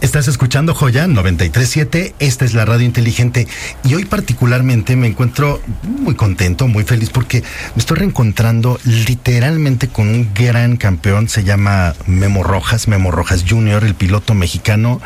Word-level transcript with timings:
Estás 0.00 0.26
escuchando 0.28 0.74
Joya 0.74 1.06
937, 1.06 2.14
esta 2.18 2.44
es 2.44 2.54
la 2.54 2.64
radio 2.64 2.84
inteligente 2.84 3.46
y 3.84 3.94
hoy 3.94 4.04
particularmente 4.04 4.96
me 4.96 5.06
encuentro 5.06 5.60
muy 5.82 6.14
contento, 6.14 6.66
muy 6.66 6.84
feliz 6.84 7.10
porque 7.10 7.42
me 7.74 7.80
estoy 7.80 7.98
reencontrando 7.98 8.80
literalmente 8.84 9.88
con 9.88 10.08
un 10.08 10.34
gran 10.34 10.76
campeón, 10.76 11.28
se 11.28 11.44
llama 11.44 11.94
Memo 12.06 12.42
Rojas, 12.42 12.88
Memo 12.88 13.10
Rojas 13.10 13.44
Jr., 13.48 13.84
el 13.84 13.94
piloto 13.94 14.34
mexicano 14.34 15.00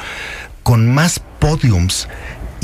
con 0.63 0.93
más 0.93 1.21
podiums 1.39 2.09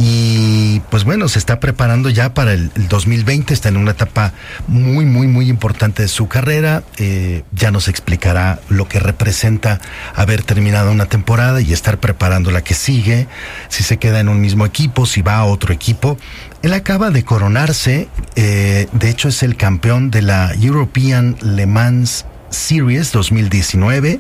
y 0.05 0.81
pues 0.91 1.05
bueno, 1.05 1.29
se 1.29 1.39
está 1.39 1.61
preparando 1.61 2.11
ya 2.11 2.35
para 2.35 2.55
el, 2.55 2.73
2020, 2.89 3.55
está 3.55 3.69
en 3.69 3.77
una 3.77 3.93
etapa 3.93 4.33
muy, 4.67 5.05
muy, 5.05 5.29
muy 5.29 5.49
importante 5.49 6.03
de 6.03 6.09
su 6.09 6.27
carrera. 6.27 6.83
Eh, 6.97 7.45
ya 7.53 7.71
nos 7.71 7.87
explicará 7.87 8.59
lo 8.69 8.89
que 8.89 8.99
representa 8.99 9.81
haber 10.17 10.43
terminado 10.43 10.91
una 10.91 11.07
temporada 11.07 11.61
y 11.61 11.73
estar 11.73 12.01
preparando 12.01 12.51
la 12.51 12.65
que 12.65 12.75
sigue, 12.75 13.29
si 13.69 13.85
se 13.85 13.99
queda 13.99 14.19
en 14.19 14.29
un 14.29 14.41
mismo 14.41 14.67
equipo, 14.67 15.07
si 15.07 15.23
va 15.23 15.37
a 15.37 15.45
otro 15.45 15.73
equipo. 15.73 16.19
Él 16.63 16.73
acaba 16.73 17.11
de 17.11 17.23
coronarse, 17.23 18.09
eh, 18.35 18.89
de 18.91 19.09
hecho 19.09 19.29
es 19.29 19.45
el 19.45 19.55
campeón 19.55 20.11
de 20.11 20.23
la 20.23 20.53
European 20.55 21.37
Le 21.43 21.67
Mans 21.67 22.27
Series 22.51 23.13
2019. 23.13 24.19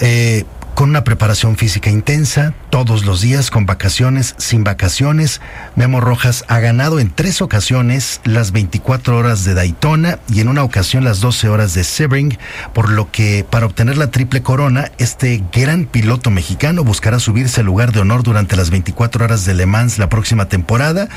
Eh, 0.00 0.44
con 0.74 0.90
una 0.90 1.04
preparación 1.04 1.56
física 1.56 1.90
intensa, 1.90 2.54
todos 2.70 3.04
los 3.04 3.20
días, 3.20 3.50
con 3.50 3.66
vacaciones, 3.66 4.34
sin 4.38 4.64
vacaciones. 4.64 5.40
Memo 5.76 6.00
Rojas 6.00 6.44
ha 6.48 6.58
ganado 6.60 7.00
en 7.00 7.10
tres 7.10 7.42
ocasiones 7.42 8.20
las 8.24 8.52
24 8.52 9.16
horas 9.16 9.44
de 9.44 9.54
Daytona 9.54 10.18
y 10.28 10.40
en 10.40 10.48
una 10.48 10.64
ocasión 10.64 11.04
las 11.04 11.20
12 11.20 11.48
horas 11.48 11.74
de 11.74 11.84
Sebring, 11.84 12.38
por 12.72 12.90
lo 12.90 13.10
que 13.10 13.44
para 13.48 13.66
obtener 13.66 13.98
la 13.98 14.10
triple 14.10 14.42
corona, 14.42 14.90
este 14.98 15.42
gran 15.52 15.84
piloto 15.84 16.30
mexicano 16.30 16.84
buscará 16.84 17.18
subirse 17.18 17.60
al 17.60 17.66
lugar 17.66 17.92
de 17.92 18.00
honor 18.00 18.22
durante 18.22 18.56
las 18.56 18.70
24 18.70 19.24
horas 19.24 19.44
de 19.44 19.54
Le 19.54 19.66
Mans 19.66 19.98
la 19.98 20.08
próxima 20.08 20.48
temporada 20.48 21.08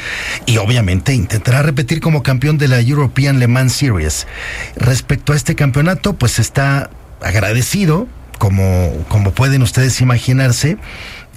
y 0.45 0.57
obviamente 0.57 1.13
intentará 1.13 1.61
repetir 1.61 2.01
como 2.01 2.23
campeón 2.23 2.57
de 2.57 2.67
la 2.67 2.79
European 2.79 3.39
Le 3.39 3.47
Mans 3.47 3.73
Series. 3.73 4.27
Respecto 4.75 5.33
a 5.33 5.35
este 5.35 5.55
campeonato, 5.55 6.13
pues 6.13 6.39
está 6.39 6.89
agradecido 7.21 8.07
como, 8.37 8.91
como 9.09 9.31
pueden 9.31 9.61
ustedes 9.61 10.01
imaginarse. 10.01 10.77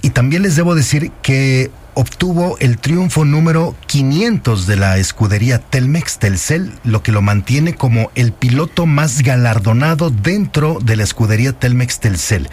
Y 0.01 0.11
también 0.11 0.43
les 0.43 0.55
debo 0.55 0.75
decir 0.75 1.11
que 1.21 1.71
obtuvo 1.93 2.57
el 2.59 2.77
triunfo 2.77 3.25
número 3.25 3.75
500 3.87 4.67
de 4.67 4.75
la 4.77 4.97
escudería 4.97 5.59
Telmex 5.59 6.19
Telcel, 6.19 6.71
lo 6.85 7.03
que 7.03 7.11
lo 7.11 7.21
mantiene 7.21 7.75
como 7.75 8.11
el 8.15 8.31
piloto 8.31 8.85
más 8.85 9.21
galardonado 9.21 10.09
dentro 10.09 10.79
de 10.81 10.95
la 10.95 11.03
escudería 11.03 11.51
Telmex 11.51 11.99
Telcel. 11.99 12.49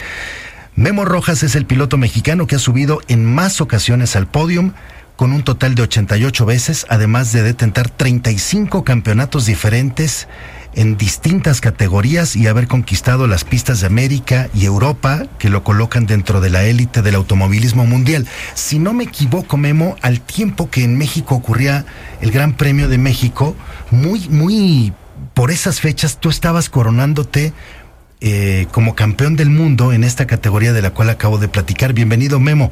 Memo 0.75 1.05
Rojas 1.05 1.43
es 1.43 1.55
el 1.55 1.65
piloto 1.65 1.97
mexicano 1.97 2.45
que 2.45 2.55
ha 2.55 2.59
subido 2.59 3.01
en 3.07 3.25
más 3.25 3.61
ocasiones 3.61 4.15
al 4.15 4.27
podium, 4.27 4.73
con 5.15 5.33
un 5.33 5.43
total 5.43 5.73
de 5.73 5.81
88 5.81 6.45
veces, 6.45 6.85
además 6.89 7.31
de 7.31 7.41
detentar 7.41 7.89
35 7.89 8.83
campeonatos 8.83 9.45
diferentes 9.45 10.27
en 10.77 10.95
distintas 10.95 11.59
categorías 11.59 12.35
y 12.35 12.47
haber 12.47 12.67
conquistado 12.67 13.25
las 13.25 13.43
pistas 13.43 13.81
de 13.81 13.87
América 13.87 14.47
y 14.53 14.65
Europa 14.65 15.25
que 15.39 15.49
lo 15.49 15.63
colocan 15.63 16.05
dentro 16.05 16.39
de 16.39 16.51
la 16.51 16.63
élite 16.65 17.01
del 17.01 17.15
automovilismo 17.15 17.85
mundial. 17.85 18.27
Si 18.53 18.77
no 18.77 18.93
me 18.93 19.05
equivoco, 19.05 19.57
Memo, 19.57 19.95
al 20.03 20.21
tiempo 20.21 20.69
que 20.69 20.83
en 20.83 20.95
México 20.95 21.33
ocurría 21.33 21.85
el 22.21 22.31
Gran 22.31 22.55
Premio 22.55 22.87
de 22.87 22.99
México, 22.99 23.55
muy, 23.89 24.29
muy 24.29 24.93
por 25.33 25.51
esas 25.51 25.81
fechas 25.81 26.19
tú 26.19 26.29
estabas 26.29 26.69
coronándote 26.69 27.53
eh, 28.19 28.65
como 28.71 28.95
campeón 28.95 29.35
del 29.35 29.51
mundo 29.51 29.93
en 29.93 30.03
esta 30.03 30.25
categoría 30.25 30.73
de 30.73 30.81
la 30.81 30.89
cual 30.89 31.11
acabo 31.11 31.37
de 31.37 31.47
platicar. 31.47 31.93
Bienvenido, 31.93 32.39
Memo. 32.39 32.71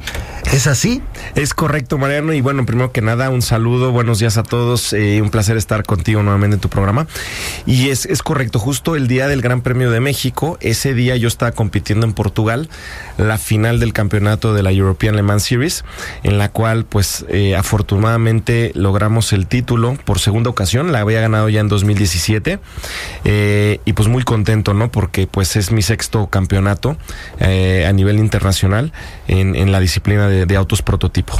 ¿Es 0.52 0.66
así? 0.66 1.02
Es 1.36 1.54
correcto, 1.54 1.98
Mariano. 1.98 2.32
Y 2.32 2.40
bueno, 2.40 2.66
primero 2.66 2.90
que 2.90 3.00
nada, 3.00 3.30
un 3.30 3.42
saludo, 3.42 3.92
buenos 3.92 4.18
días 4.18 4.38
a 4.38 4.42
todos. 4.42 4.92
Eh, 4.92 5.20
un 5.22 5.30
placer 5.30 5.56
estar 5.56 5.84
contigo 5.84 6.20
nuevamente 6.24 6.54
en 6.54 6.60
tu 6.60 6.68
programa. 6.68 7.06
Y 7.64 7.90
es, 7.90 8.06
es 8.06 8.22
correcto, 8.22 8.58
justo 8.58 8.96
el 8.96 9.06
día 9.06 9.28
del 9.28 9.40
Gran 9.40 9.60
Premio 9.60 9.92
de 9.92 10.00
México, 10.00 10.58
ese 10.60 10.94
día 10.94 11.14
yo 11.16 11.28
estaba 11.28 11.52
compitiendo 11.52 12.06
en 12.06 12.12
Portugal, 12.12 12.68
la 13.16 13.38
final 13.38 13.78
del 13.78 13.92
campeonato 13.92 14.52
de 14.52 14.64
la 14.64 14.72
European 14.72 15.14
Le 15.14 15.22
Mans 15.22 15.44
Series, 15.44 15.84
en 16.24 16.38
la 16.38 16.48
cual, 16.48 16.86
pues, 16.86 17.24
eh, 17.28 17.54
afortunadamente 17.54 18.72
logramos 18.74 19.32
el 19.32 19.46
título 19.46 19.96
por 20.04 20.18
segunda 20.18 20.50
ocasión. 20.50 20.90
La 20.90 21.00
había 21.00 21.20
ganado 21.20 21.48
ya 21.48 21.60
en 21.60 21.68
2017. 21.68 22.58
y 23.84 23.92
pues 23.92 24.08
muy 24.08 24.24
contento, 24.24 24.74
¿no? 24.74 24.90
Porque 24.90 25.28
pues 25.36 25.54
es 25.54 25.70
mi 25.70 25.82
sexto 25.82 26.28
campeonato 26.28 26.96
eh, 27.40 27.84
a 27.86 27.92
nivel 27.92 28.16
internacional 28.16 28.94
en, 29.28 29.70
la 29.70 29.80
disciplina 29.80 30.28
de, 30.28 30.56
autos 30.56 30.80
prototipo. 30.80 31.38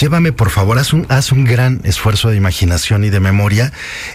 Llévame, 0.00 0.32
por 0.32 0.48
favor, 0.48 0.78
haz 0.78 0.94
un, 0.94 1.04
haz 1.10 1.30
un 1.30 1.44
gran 1.44 1.82
esfuerzo 1.84 2.30
de 2.30 2.36
imaginación 2.36 3.04
y 3.04 3.10
de 3.10 3.20
memoria 3.20 3.74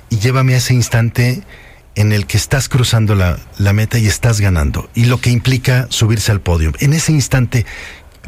y 0.09 0.17
llévame 0.17 0.55
a 0.55 0.57
ese 0.57 0.73
instante 0.73 1.43
en 1.93 2.11
el 2.11 2.25
que 2.25 2.37
estás 2.37 2.67
cruzando 2.67 3.13
la, 3.13 3.37
meta 3.73 3.99
y 3.99 4.07
estás 4.07 4.41
ganando, 4.41 4.89
y 4.95 5.05
lo 5.05 5.21
que 5.21 5.29
implica 5.29 5.85
subirse 5.91 6.31
al 6.31 6.41
podio. 6.41 6.71
En 6.79 6.93
ese 6.93 7.11
instante, 7.11 7.67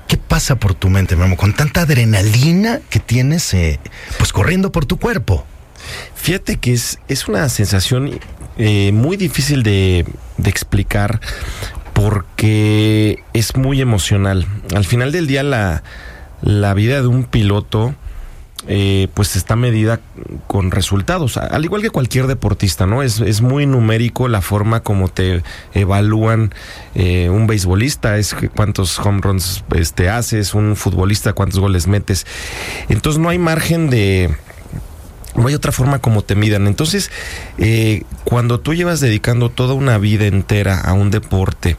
¿qué 0.07 0.17
pasa 0.17 0.57
por 0.57 0.75
tu 0.75 0.89
mente, 0.89 1.15
Memo? 1.15 1.37
Con 1.37 1.53
tanta 1.53 1.81
adrenalina 1.81 2.81
que 2.91 2.99
tienes, 2.99 3.51
eh, 3.55 3.79
pues 4.19 4.31
corriendo 4.31 4.71
por 4.71 4.85
tu 4.85 4.99
cuerpo. 4.99 5.43
Fíjate 6.15 6.57
que 6.57 6.73
es, 6.73 6.99
es 7.07 7.27
una 7.27 7.47
sensación 7.49 8.19
eh, 8.57 8.91
muy 8.91 9.17
difícil 9.17 9.63
de, 9.63 10.05
explicar 10.43 11.21
porque 11.93 13.23
es 13.33 13.55
muy 13.55 13.81
emocional. 13.81 14.47
Al 14.75 14.85
final 14.85 15.11
del 15.11 15.27
día 15.27 15.43
la, 15.43 15.83
la 16.41 16.73
vida 16.73 17.01
de 17.01 17.07
un 17.07 17.23
piloto 17.25 17.95
eh, 18.67 19.07
pues 19.15 19.35
está 19.35 19.55
medida 19.55 19.99
con 20.45 20.69
resultados, 20.69 21.37
al 21.37 21.65
igual 21.65 21.81
que 21.81 21.89
cualquier 21.89 22.27
deportista, 22.27 22.85
¿no? 22.85 23.01
Es, 23.01 23.19
es 23.19 23.41
muy 23.41 23.65
numérico 23.65 24.27
la 24.27 24.41
forma 24.41 24.81
como 24.81 25.07
te 25.07 25.41
evalúan 25.73 26.53
eh, 26.93 27.31
un 27.31 27.47
beisbolista, 27.47 28.19
es 28.19 28.35
cuántos 28.55 28.99
home 28.99 29.19
runs 29.21 29.63
este, 29.73 30.09
haces, 30.09 30.53
un 30.53 30.75
futbolista, 30.75 31.33
cuántos 31.33 31.59
goles 31.59 31.87
metes. 31.87 32.27
Entonces 32.87 33.19
no 33.19 33.29
hay 33.29 33.39
margen 33.39 33.89
de 33.89 34.29
no 35.35 35.47
hay 35.47 35.53
otra 35.53 35.71
forma 35.71 35.99
como 35.99 36.23
te 36.23 36.35
midan. 36.35 36.67
Entonces, 36.67 37.11
eh, 37.57 38.03
cuando 38.23 38.59
tú 38.59 38.73
llevas 38.73 38.99
dedicando 38.99 39.49
toda 39.49 39.73
una 39.73 39.97
vida 39.97 40.25
entera 40.25 40.79
a 40.79 40.93
un 40.93 41.11
deporte, 41.11 41.77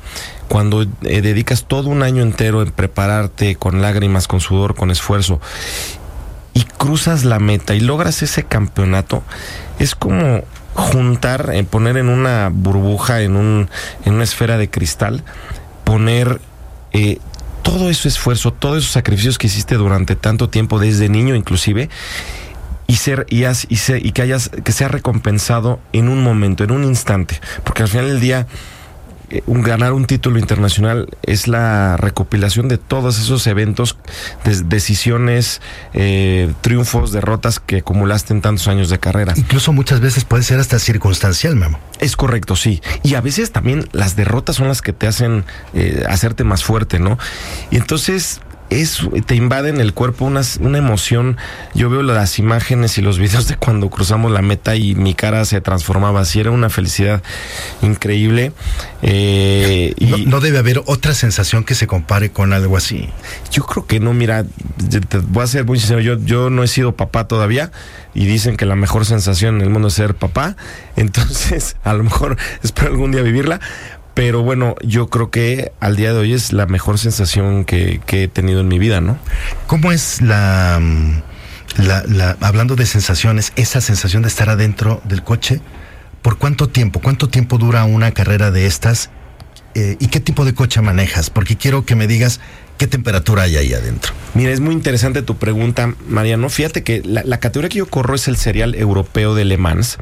cuando 0.49 0.83
eh, 0.83 1.21
dedicas 1.23 1.65
todo 1.67 1.89
un 1.89 2.03
año 2.03 2.23
entero 2.23 2.63
en 2.63 2.71
prepararte 2.71 3.57
con 3.57 3.83
lágrimas, 3.83 4.29
con 4.29 4.41
sudor, 4.41 4.75
con 4.75 4.91
esfuerzo, 4.91 5.41
y 6.55 6.65
cruzas 6.65 7.25
la 7.25 7.39
meta 7.39 7.75
y 7.75 7.81
logras 7.81 8.23
ese 8.23 8.45
campeonato, 8.45 9.23
es 9.79 9.95
como 9.95 10.43
juntar, 10.75 11.51
eh, 11.53 11.65
poner 11.65 11.97
en 11.97 12.09
una 12.09 12.51
burbuja, 12.53 13.23
en, 13.23 13.37
un, 13.37 13.71
en 14.05 14.15
una 14.15 14.25
esfera 14.25 14.59
de 14.59 14.71
cristal, 14.71 15.25
poner 15.85 16.41
todo 17.63 17.89
ese 17.89 18.09
esfuerzo, 18.09 18.53
todos 18.53 18.79
esos 18.79 18.91
sacrificios 18.93 19.39
que 19.39 19.47
hiciste 19.47 19.77
durante 19.77 20.15
tanto 20.15 20.51
tiempo, 20.51 20.79
desde 20.79 21.09
niño 21.09 21.35
inclusive, 21.35 21.89
y 22.87 22.97
ser 22.97 23.27
y, 23.29 23.45
y, 23.45 24.13
que 24.13 24.23
hayas 24.23 24.49
que 24.49 24.73
sea 24.73 24.89
recompensado 24.89 25.81
en 25.93 26.09
un 26.09 26.23
momento, 26.23 26.65
en 26.65 26.71
un 26.71 26.85
instante, 26.85 27.41
porque 27.65 27.83
al 27.83 27.89
final 27.89 28.09
del 28.09 28.21
día 28.21 28.47
eh, 29.33 29.43
un, 29.47 29.63
ganar 29.63 29.95
un 29.95 30.05
título 30.05 30.39
internacional 30.39 31.09
es 31.23 31.49
la 31.49 31.97
recopilación 31.97 32.69
de 32.69 32.77
todos 32.77 33.19
esos 33.19 33.47
eventos, 33.47 33.97
decisiones, 34.67 35.63
eh, 35.95 36.53
triunfos, 36.61 37.13
derrotas 37.13 37.59
que 37.59 37.79
acumulaste 37.79 38.35
en 38.35 38.43
tantos 38.43 38.69
años 38.69 38.91
de 38.91 38.99
carrera. 38.99 39.33
Incluso 39.35 39.73
muchas 39.73 40.01
veces 40.01 40.27
puede 40.27 40.43
ser 40.43 40.61
hasta 40.61 40.79
circunstancial, 40.79 41.57
Memo. 41.57 41.79
Es 41.99 42.15
correcto, 42.15 42.57
sí. 42.57 42.83
Y 43.03 43.15
a 43.15 43.23
veces 43.23 43.53
también 43.53 43.89
las 43.93 44.17
derrotas 44.17 44.57
son 44.57 44.69
las 44.69 44.83
que 44.83 44.93
te 44.93 45.07
hacen 45.07 45.47
eh, 45.73 46.05
hacerte 46.07 46.45
más 46.45 46.63
fuerte, 46.63 46.99
¿no? 46.99 47.19
Y 47.71 47.77
entonces 47.77 48.43
es, 48.81 49.01
te 49.27 49.35
invaden 49.35 49.81
el 49.81 49.93
cuerpo 49.93 50.25
una, 50.25 50.43
una 50.61 50.79
emoción. 50.79 51.37
Yo 51.75 51.91
veo 51.91 52.03
las 52.03 52.39
imágenes 52.39 52.99
y 52.99 53.03
los 53.03 53.19
videos 53.19 53.49
de 53.49 53.57
cuando 53.57 53.91
cruzamos 53.91 54.33
la 54.33 54.43
meta 54.43 54.77
y 54.77 54.95
mi 54.95 55.15
cara 55.15 55.45
se 55.45 55.61
transformaba 55.61 56.21
así. 56.21 56.41
Era 56.41 56.51
una 56.51 56.71
felicidad 56.71 57.23
increíble. 57.83 58.53
Eh, 59.03 59.95
y 59.99 60.27
no, 60.27 60.41
debe 60.41 60.59
haber 60.59 60.83
otra 60.87 61.15
sensación 61.15 61.65
que 61.65 61.75
se 61.75 61.87
compare 61.87 62.31
con 62.31 62.53
algo 62.53 62.77
así. 62.77 63.09
Yo 63.51 63.65
creo 63.65 63.87
que 63.87 64.01
no, 64.01 64.15
mira, 64.15 64.45
te 65.09 65.19
voy 65.19 65.45
a 65.45 65.47
ser 65.47 65.65
muy 65.65 65.79
sincero. 65.79 66.01
Yo, 66.01 66.19
yo 66.19 66.51
no 66.51 66.63
he 66.63 66.69
sido 66.69 66.97
papá 66.97 67.29
todavía 67.29 67.73
y 68.15 68.27
dicen 68.27 68.57
que 68.57 68.67
la 68.67 68.77
mejor 68.77 69.07
sensación 69.07 69.57
en 69.57 69.63
el 69.63 69.71
mundo 69.71 69.89
es 69.89 69.95
ser 69.95 70.15
papá. 70.15 70.57
Entonces, 70.97 71.77
a 71.85 71.95
lo 71.95 72.05
mejor 72.05 72.37
espero 72.63 72.89
algún 72.89 73.13
día 73.13 73.23
vivirla 73.23 73.61
pero 74.15 74.43
bueno, 74.43 74.75
yo 74.83 75.09
creo 75.09 75.31
que 75.31 75.73
al 75.81 75.97
día 75.97 76.13
de 76.13 76.21
hoy 76.21 76.33
es 76.33 76.53
la 76.53 76.67
mejor 76.67 76.99
sensación 76.99 77.65
que, 77.65 78.01
he 78.07 78.29
tenido 78.29 78.61
en 78.61 78.69
mi 78.69 78.79
vida, 78.79 79.01
¿no? 79.01 79.19
¿Cómo 79.67 79.93
es 79.93 80.21
la, 80.21 80.81
la, 81.79 82.03
la, 82.07 82.37
hablando 82.41 82.77
de 82.77 82.87
sensaciones, 82.87 83.53
esa 83.57 83.81
sensación 83.81 84.23
de 84.23 84.29
estar 84.29 84.51
adentro 84.51 85.01
del 85.05 85.23
coche? 85.23 85.61
¿Por 86.21 86.39
cuánto 86.39 86.69
tiempo? 86.69 87.01
¿Cuánto 87.01 87.29
tiempo 87.29 87.59
dura 87.59 87.85
una 87.85 88.13
carrera 88.13 88.51
de 88.51 88.67
estas? 88.67 89.11
Eh, 89.75 89.97
¿Y 89.99 90.09
qué 90.09 90.21
tipo 90.21 90.45
de 90.45 90.55
coche 90.55 90.81
manejas? 90.83 91.31
Porque 91.31 91.57
quiero 91.57 91.85
que 91.85 91.97
me 91.97 92.07
digas 92.07 92.41
¿Qué 92.83 92.89
temperatura 92.89 93.45
hay 93.45 93.57
ahí 93.57 93.73
adentro? 93.75 94.13
Mira, 94.35 94.51
es 94.51 94.59
muy 94.59 94.75
interesante 94.75 95.23
tu 95.23 95.37
pregunta, 95.37 95.95
Mariano. 96.09 96.49
Fíjate 96.49 96.83
que 96.83 97.01
la, 97.05 97.39
categoría 97.39 97.69
que 97.69 97.79
yo 97.79 97.87
corro 97.87 98.17
es 98.17 98.27
el 98.27 98.37
serial 98.37 98.75
europeo 98.75 99.37
de 99.37 99.45
Le 99.45 99.57
Mans, 99.57 99.99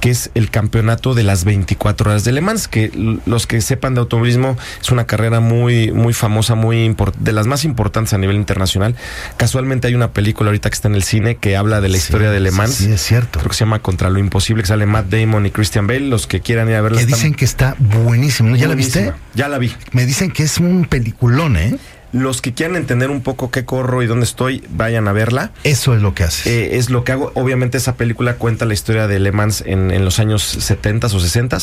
que 0.00 0.10
es 0.10 0.32
el 0.34 0.50
campeonato 0.50 1.14
de 1.14 1.22
las 1.22 1.44
24 1.44 2.10
horas 2.10 2.24
de 2.24 2.32
Le 2.32 2.40
Mans, 2.40 2.66
que 2.66 2.90
los 3.24 3.46
que 3.46 3.60
sepan 3.60 3.94
de 3.94 4.00
automovilismo 4.00 4.56
es 4.82 4.90
una 4.90 5.06
carrera 5.06 5.38
muy, 5.38 5.92
muy 5.92 6.12
famosa, 6.12 6.56
muy 6.56 6.92
de 7.20 7.32
las 7.32 7.46
más 7.46 7.64
importantes 7.64 8.14
a 8.14 8.18
nivel 8.18 8.34
internacional. 8.34 8.96
Casualmente 9.36 9.86
hay 9.86 9.94
una 9.94 10.10
película 10.10 10.48
ahorita 10.48 10.70
que 10.70 10.74
está 10.74 10.88
en 10.88 10.96
el 10.96 11.04
cine 11.04 11.36
que 11.36 11.56
habla 11.56 11.80
de 11.80 11.88
la 11.88 11.98
historia 11.98 12.32
de 12.32 12.40
Le 12.40 12.50
Mans. 12.50 12.74
Sí, 12.74 12.90
es 12.90 13.00
cierto. 13.00 13.38
Creo 13.38 13.50
que 13.50 13.56
se 13.56 13.64
llama 13.64 13.78
Contra 13.78 14.10
lo 14.10 14.18
Imposible, 14.18 14.64
que 14.64 14.68
sale 14.68 14.86
Matt 14.86 15.06
Damon 15.08 15.46
y 15.46 15.52
Christian 15.52 15.86
Bale. 15.86 16.08
Los 16.08 16.26
que 16.26 16.40
quieran 16.40 16.68
ir 16.68 16.74
a 16.74 16.80
verla. 16.80 17.00
Me 17.00 17.06
dicen 17.06 17.32
que 17.32 17.44
está 17.44 17.76
buenísimo. 17.78 18.56
¿Ya 18.56 18.66
la 18.66 18.74
viste? 18.74 19.12
Ya 19.36 19.46
la 19.46 19.58
vi. 19.58 19.72
Me 19.92 20.04
dicen 20.04 20.32
que 20.32 20.42
es 20.42 20.58
un 20.58 20.86
peliculón, 20.86 21.56
¿eh? 21.56 21.78
Los 22.14 22.40
que 22.40 22.54
quieran 22.54 22.76
entender 22.76 23.10
un 23.10 23.22
poco 23.22 23.50
qué 23.50 23.64
corro 23.64 24.00
y 24.00 24.06
dónde 24.06 24.22
estoy, 24.22 24.62
vayan 24.70 25.08
a 25.08 25.12
verla. 25.12 25.50
Eso 25.64 25.96
es 25.96 26.00
lo 26.00 26.14
que 26.14 26.22
hace. 26.22 26.48
Eh, 26.48 26.78
es 26.78 26.88
lo 26.88 27.02
que 27.02 27.10
hago. 27.10 27.32
Obviamente 27.34 27.76
esa 27.76 27.96
película 27.96 28.36
cuenta 28.36 28.66
la 28.66 28.72
historia 28.72 29.08
de 29.08 29.18
Le 29.18 29.32
Mans 29.32 29.64
en, 29.66 30.04
los 30.04 30.20
años 30.20 30.44
70 30.44 31.08
o 31.08 31.18
60. 31.18 31.58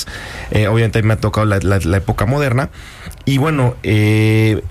Eh, 0.52 0.68
obviamente 0.68 1.02
me 1.04 1.14
ha 1.14 1.18
tocado 1.22 1.46
la, 1.46 1.96
época 1.96 2.26
moderna. 2.26 2.70
Y 3.24 3.38
bueno, 3.38 3.78
eh, 3.84 4.62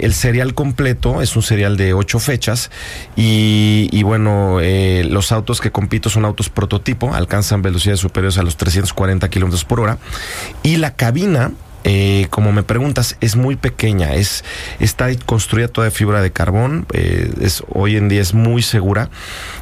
el 0.00 0.14
serial 0.14 0.54
completo 0.54 1.20
es 1.20 1.36
un 1.36 1.42
serial 1.42 1.76
de 1.76 1.92
ocho 1.92 2.18
fechas. 2.18 2.70
Y, 3.14 4.02
bueno, 4.04 4.60
los 5.04 5.32
autos 5.32 5.60
que 5.60 5.70
compito 5.70 6.08
son 6.08 6.24
autos 6.24 6.48
prototipo, 6.48 7.14
alcanzan 7.14 7.60
velocidades 7.60 8.00
superiores 8.00 8.38
a 8.38 8.42
los 8.42 8.56
340 8.56 9.28
kilómetros 9.28 9.66
por 9.66 9.80
hora. 9.80 9.98
Y 10.62 10.78
la 10.78 10.94
cabina 10.94 11.52
eh, 11.88 12.26
como 12.30 12.50
me 12.50 12.64
preguntas, 12.64 13.16
es 13.20 13.36
muy 13.36 13.54
pequeña, 13.54 14.14
es, 14.14 14.42
está 14.80 15.06
construida 15.24 15.68
toda 15.68 15.84
de 15.84 15.92
fibra 15.92 16.20
de 16.20 16.32
carbón, 16.32 16.84
eh, 16.92 17.32
es, 17.40 17.62
hoy 17.68 17.96
en 17.96 18.08
día 18.08 18.20
es 18.20 18.34
muy 18.34 18.64
segura, 18.64 19.08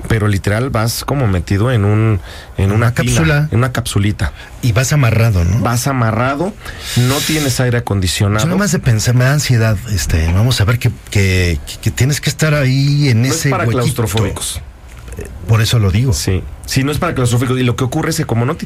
pero 0.09 0.27
literal 0.27 0.71
vas 0.71 1.05
como 1.05 1.27
metido 1.27 1.71
en 1.71 1.85
un 1.85 2.21
en 2.57 2.73
una, 2.73 2.95
cápsula, 2.95 3.49
en 3.51 3.59
una 3.59 3.73
capsulita. 3.73 4.33
Y 4.63 4.73
vas 4.73 4.95
amarrado, 4.95 5.45
¿no? 5.45 5.59
Vas 5.59 5.87
amarrado, 5.87 6.55
no 6.97 7.19
tienes 7.19 7.61
aire 7.61 7.77
acondicionado. 7.77 8.49
Yo 8.49 8.57
más 8.57 8.73
de 8.73 8.79
pensar, 8.79 9.15
me 9.15 9.25
da 9.25 9.35
ansiedad, 9.35 9.77
este, 9.93 10.33
vamos 10.33 10.59
a 10.63 10.65
ver 10.65 10.79
que, 10.79 10.91
que, 11.11 11.59
tienes 11.95 12.23
que 12.23 12.31
estar 12.31 12.55
ahí 12.55 13.11
en 13.11 13.27
ese 13.27 13.49
es 13.49 13.51
para 13.51 13.67
claustrofóbicos. 13.67 14.63
Por 15.49 15.61
eso 15.61 15.79
lo 15.79 15.91
digo. 15.91 16.13
Sí. 16.13 16.43
Sí, 16.67 16.83
no 16.83 16.91
es 16.93 16.99
para 16.99 17.15
claustrofóbicos. 17.15 17.59
Y 17.59 17.63
lo 17.63 17.77
que 17.77 17.85
ocurre 17.85 18.11
es 18.11 18.17
que 18.17 18.25
como 18.25 18.47
no 18.47 18.57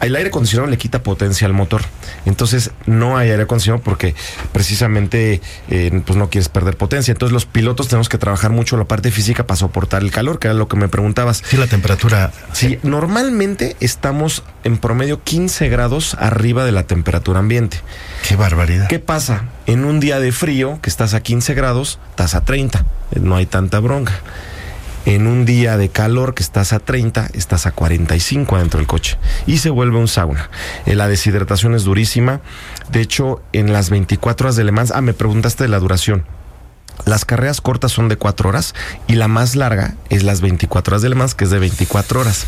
el 0.00 0.16
aire 0.16 0.28
acondicionado 0.28 0.70
le 0.70 0.76
quita 0.76 1.02
potencia 1.02 1.46
al 1.46 1.54
motor. 1.54 1.82
Entonces 2.26 2.70
no 2.86 3.16
hay 3.16 3.30
aire 3.30 3.44
acondicionado 3.44 3.82
porque 3.82 4.14
precisamente 4.52 5.40
eh, 5.70 6.02
pues 6.04 6.18
no 6.18 6.28
quieres 6.28 6.48
perder 6.48 6.76
potencia. 6.76 7.12
Entonces 7.12 7.32
los 7.32 7.46
pilotos 7.46 7.88
tenemos 7.88 8.08
que 8.08 8.18
trabajar 8.18 8.50
mucho 8.50 8.76
la 8.76 8.84
parte 8.84 9.10
física 9.10 9.46
para 9.46 9.56
soportar 9.56 10.02
el 10.02 10.10
calor, 10.10 10.38
que 10.38 10.48
era 10.48 10.54
lo 10.54 10.68
que 10.68 10.76
me 10.76 10.88
preguntabas. 10.88 11.42
Sí, 11.46 11.56
la 11.56 11.66
temperatura. 11.66 12.32
Sí, 12.52 12.78
normalmente 12.82 13.76
estamos 13.80 14.42
en 14.64 14.78
promedio 14.78 15.22
15 15.22 15.68
grados 15.68 16.14
arriba 16.20 16.64
de 16.64 16.72
la 16.72 16.82
temperatura 16.82 17.38
ambiente. 17.38 17.80
Qué 18.28 18.36
barbaridad. 18.36 18.88
¿Qué 18.88 18.98
pasa? 18.98 19.44
En 19.66 19.84
un 19.84 19.98
día 20.00 20.20
de 20.20 20.32
frío, 20.32 20.78
que 20.82 20.90
estás 20.90 21.14
a 21.14 21.20
15 21.20 21.54
grados, 21.54 21.98
estás 22.10 22.34
a 22.34 22.44
30. 22.44 22.84
No 23.20 23.36
hay 23.36 23.46
tanta 23.46 23.80
bronca 23.80 24.20
en 25.06 25.26
un 25.26 25.46
día 25.46 25.78
de 25.78 25.88
calor 25.88 26.34
que 26.34 26.42
estás 26.42 26.72
a 26.72 26.80
30, 26.80 27.30
estás 27.32 27.66
a 27.66 27.72
45 27.72 28.58
dentro 28.58 28.78
del 28.78 28.86
coche 28.86 29.16
y 29.46 29.58
se 29.58 29.70
vuelve 29.70 29.96
un 29.96 30.08
sauna. 30.08 30.50
Eh, 30.84 30.94
la 30.94 31.08
deshidratación 31.08 31.74
es 31.74 31.84
durísima. 31.84 32.40
De 32.90 33.00
hecho, 33.00 33.40
en 33.52 33.72
las 33.72 33.88
24 33.88 34.46
horas 34.46 34.56
de 34.56 34.64
Le 34.64 34.72
Mans, 34.72 34.90
ah, 34.90 35.00
me 35.00 35.14
preguntaste 35.14 35.64
de 35.64 35.68
la 35.68 35.78
duración. 35.78 36.26
Las 37.04 37.24
carreras 37.24 37.60
cortas 37.60 37.92
son 37.92 38.08
de 38.08 38.16
4 38.16 38.48
horas 38.48 38.74
y 39.06 39.14
la 39.14 39.28
más 39.28 39.54
larga 39.54 39.94
es 40.10 40.24
las 40.24 40.40
24 40.40 40.94
horas 40.94 41.02
de 41.02 41.08
Le 41.08 41.14
Mans, 41.14 41.34
que 41.34 41.44
es 41.44 41.50
de 41.50 41.60
24 41.60 42.20
horas. 42.20 42.46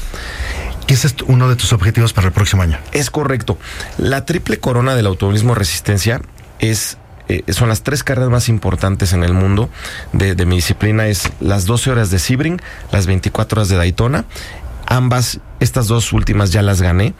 ¿Qué 0.87 0.95
es 0.95 1.15
uno 1.27 1.49
de 1.49 1.57
tus 1.57 1.73
objetivos 1.73 2.13
para 2.13 2.29
el 2.29 2.33
próximo 2.33 2.63
año? 2.63 2.79
Es 2.93 3.11
correcto. 3.11 3.59
La 3.99 4.25
triple 4.25 4.59
corona 4.59 4.97
del 4.97 5.07
automovilismo 5.07 5.55
resistencia 5.55 6.23
es 6.59 6.97
eh, 7.29 7.43
son 7.53 7.69
las 7.69 7.83
tres 7.83 8.03
carreras 8.03 8.31
más 8.31 8.49
importantes 8.49 9.13
en 9.13 9.23
el 9.23 9.35
mundo 9.35 9.69
de, 10.13 10.35
mi 10.47 10.57
disciplina. 10.57 11.07
Es 11.07 11.31
las 11.41 11.67
12 11.67 11.91
horas 11.91 12.11
de 12.11 12.19
Sebring, 12.19 12.61
las 12.91 13.07
24 13.07 13.61
horas 13.61 13.69
de 13.69 13.77
Daytona. 13.77 14.25
Ambas, 14.87 15.41
estas 15.61 15.87
dos 15.87 16.13
últimas 16.13 16.53
ya 16.53 16.63
las 16.63 16.81
gané 16.81 17.15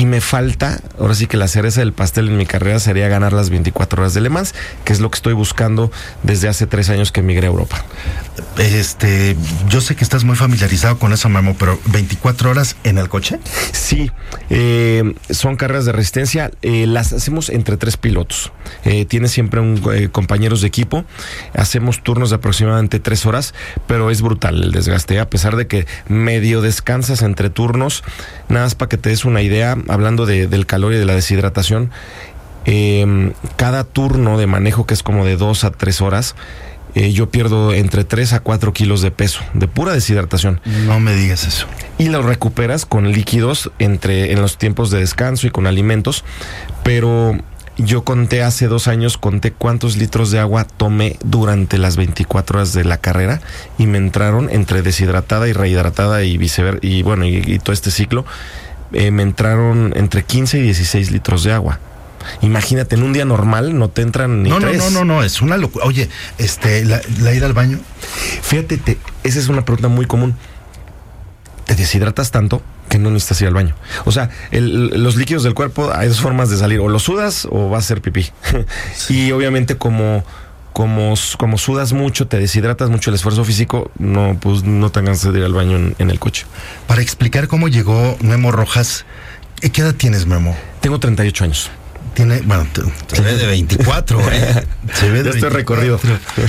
y 0.00 0.06
me 0.06 0.22
falta, 0.22 0.80
ahora 0.98 1.14
sí 1.14 1.26
que 1.26 1.36
la 1.36 1.46
cereza 1.46 1.80
del 1.80 1.92
pastel 1.92 2.28
en 2.28 2.38
mi 2.38 2.46
carrera 2.46 2.78
sería 2.78 3.06
ganar 3.08 3.34
las 3.34 3.50
24 3.50 4.00
horas 4.00 4.14
de 4.14 4.22
Le 4.22 4.30
Mans, 4.30 4.54
que 4.82 4.94
es 4.94 5.00
lo 5.00 5.10
que 5.10 5.16
estoy 5.16 5.34
buscando 5.34 5.92
desde 6.22 6.48
hace 6.48 6.66
tres 6.66 6.88
años 6.88 7.12
que 7.12 7.20
emigré 7.20 7.48
a 7.48 7.50
Europa. 7.50 7.84
Este, 8.56 9.36
yo 9.68 9.82
sé 9.82 9.96
que 9.96 10.04
estás 10.04 10.24
muy 10.24 10.36
familiarizado 10.36 10.98
con 10.98 11.12
eso, 11.12 11.28
Memo, 11.28 11.54
pero 11.58 11.78
24 11.84 12.48
horas 12.48 12.76
en 12.82 12.96
el 12.96 13.10
coche. 13.10 13.40
Sí, 13.72 14.10
eh, 14.48 15.14
son 15.28 15.56
carreras 15.56 15.84
de 15.84 15.92
resistencia, 15.92 16.50
eh, 16.62 16.86
las 16.86 17.12
hacemos 17.12 17.50
entre 17.50 17.76
tres 17.76 17.98
pilotos. 17.98 18.52
Eh, 18.86 19.04
tienes 19.04 19.32
siempre 19.32 19.60
un, 19.60 20.08
compañeros 20.12 20.62
de 20.62 20.68
equipo, 20.68 21.04
hacemos 21.52 22.02
turnos 22.02 22.30
de 22.30 22.36
aproximadamente 22.36 23.00
tres 23.00 23.26
horas, 23.26 23.52
pero 23.86 24.10
es 24.10 24.22
brutal 24.22 24.62
el 24.62 24.72
desgaste, 24.72 25.20
a 25.20 25.28
pesar 25.28 25.56
de 25.56 25.66
que 25.66 25.86
medio 26.08 26.62
descansas 26.62 27.20
entre 27.20 27.50
turnos, 27.50 28.02
nada 28.48 28.64
más 28.64 28.74
para 28.74 28.88
que 28.88 28.96
te 28.96 29.10
des 29.10 29.26
una 29.26 29.42
idea 29.42 29.76
hablando 29.90 30.26
del 30.26 30.66
calor 30.66 30.92
y 30.92 30.96
de 30.96 31.04
la 31.04 31.14
deshidratación, 31.14 31.90
em, 32.64 33.32
cada 33.56 33.84
turno 33.84 34.38
de 34.38 34.46
manejo, 34.46 34.86
que 34.86 34.94
es 34.94 35.02
como 35.02 35.24
de 35.24 35.36
dos 35.36 35.64
a 35.64 35.70
tres 35.70 36.00
horas, 36.00 36.34
eh, 36.94 37.12
yo 37.12 37.30
pierdo 37.30 37.72
entre 37.72 38.04
3 38.04 38.32
a 38.32 38.40
4 38.40 38.72
kilos 38.72 39.00
de 39.02 39.10
peso, 39.10 39.40
de 39.54 39.68
pura 39.68 39.92
deshidratación. 39.92 40.60
No 40.86 40.98
me 40.98 41.14
digas 41.14 41.46
eso. 41.46 41.66
Y 41.98 42.08
lo 42.08 42.22
recuperas 42.22 42.84
con 42.84 43.12
líquidos 43.12 43.70
entre, 43.78 44.32
en 44.32 44.40
los 44.40 44.58
tiempos 44.58 44.90
de 44.90 44.98
descanso 44.98 45.46
y 45.46 45.50
con 45.50 45.66
alimentos, 45.66 46.24
pero 46.82 47.36
yo 47.76 48.02
conté 48.04 48.42
hace 48.42 48.66
dos 48.66 48.88
años, 48.88 49.18
conté 49.18 49.52
cuántos 49.52 49.96
litros 49.96 50.30
de 50.30 50.40
agua 50.40 50.64
tomé 50.64 51.16
durante 51.22 51.78
las 51.78 51.96
24 51.96 52.58
horas 52.58 52.72
de 52.72 52.84
la 52.84 52.98
carrera 52.98 53.40
y 53.78 53.86
me 53.86 53.98
entraron 53.98 54.48
entre 54.50 54.82
deshidratada 54.82 55.48
y 55.48 55.52
rehidratada 55.52 56.24
y 56.24 56.36
viceversa, 56.36 56.80
y 56.82 57.02
bueno, 57.02 57.24
y 57.24 57.58
todo 57.60 57.72
este 57.72 57.90
ciclo 57.90 58.24
eh, 58.92 59.10
me 59.10 59.22
entraron 59.22 59.92
entre 59.96 60.24
15 60.24 60.58
y 60.58 60.62
16 60.62 61.10
litros 61.10 61.44
de 61.44 61.52
agua. 61.52 61.80
Imagínate, 62.42 62.96
en 62.96 63.02
un 63.02 63.12
día 63.12 63.24
normal 63.24 63.78
no 63.78 63.88
te 63.88 64.02
entran 64.02 64.42
ni 64.42 64.50
no, 64.50 64.58
tres. 64.58 64.78
No, 64.78 64.90
no, 64.90 65.04
no, 65.04 65.14
no, 65.16 65.22
es 65.22 65.40
una 65.42 65.56
locura. 65.56 65.84
Oye, 65.86 66.08
este, 66.38 66.84
la, 66.84 67.00
ida 67.34 67.46
al 67.46 67.52
baño. 67.52 67.78
Fíjate, 68.42 68.98
esa 69.24 69.38
es 69.38 69.48
una 69.48 69.64
pregunta 69.64 69.88
muy 69.88 70.06
común. 70.06 70.34
Te 71.64 71.74
deshidratas 71.74 72.30
tanto 72.30 72.62
que 72.88 72.98
no 72.98 73.10
necesitas 73.10 73.40
ir 73.42 73.48
al 73.48 73.54
baño. 73.54 73.74
O 74.04 74.12
sea, 74.12 74.30
los 74.50 75.16
líquidos 75.16 75.44
del 75.44 75.54
cuerpo 75.54 75.90
hay 75.94 76.08
dos 76.08 76.20
formas 76.20 76.50
de 76.50 76.56
salir. 76.56 76.80
O 76.80 76.88
los 76.88 77.04
sudas 77.04 77.46
o 77.50 77.68
vas 77.68 77.84
a 77.84 77.86
hacer 77.86 78.02
pipí. 78.02 78.30
y 79.08 79.32
obviamente 79.32 79.76
como 79.76 80.24
como, 80.72 81.14
como 81.38 81.58
sudas 81.58 81.92
mucho, 81.92 82.26
te 82.26 82.38
deshidratas 82.38 82.90
mucho 82.90 83.10
el 83.10 83.16
esfuerzo 83.16 83.44
físico, 83.44 83.90
no, 83.98 84.36
pues 84.40 84.62
no 84.62 84.90
tengas 84.90 85.22
de 85.22 85.38
ir 85.38 85.44
al 85.44 85.52
baño 85.52 85.94
en, 85.98 86.10
el 86.10 86.18
coche. 86.18 86.46
Para 86.86 87.02
explicar 87.02 87.48
cómo 87.48 87.68
llegó 87.68 88.16
Memo 88.20 88.52
Rojas, 88.52 89.04
¿qué 89.60 89.82
edad 89.82 89.94
tienes, 89.94 90.26
Memo? 90.26 90.56
Tengo 90.80 90.98
38 91.00 91.44
años. 91.44 91.70
tiene, 92.14 92.40
bueno, 92.40 92.66
se 93.08 93.20
ve 93.20 93.36
de 93.36 93.46
24, 93.46 94.20
¿eh? 94.32 94.66
Se 94.94 95.10
ve 95.10 95.22
de 95.22 95.30
estoy 95.30 95.50
recorrido. 95.50 96.00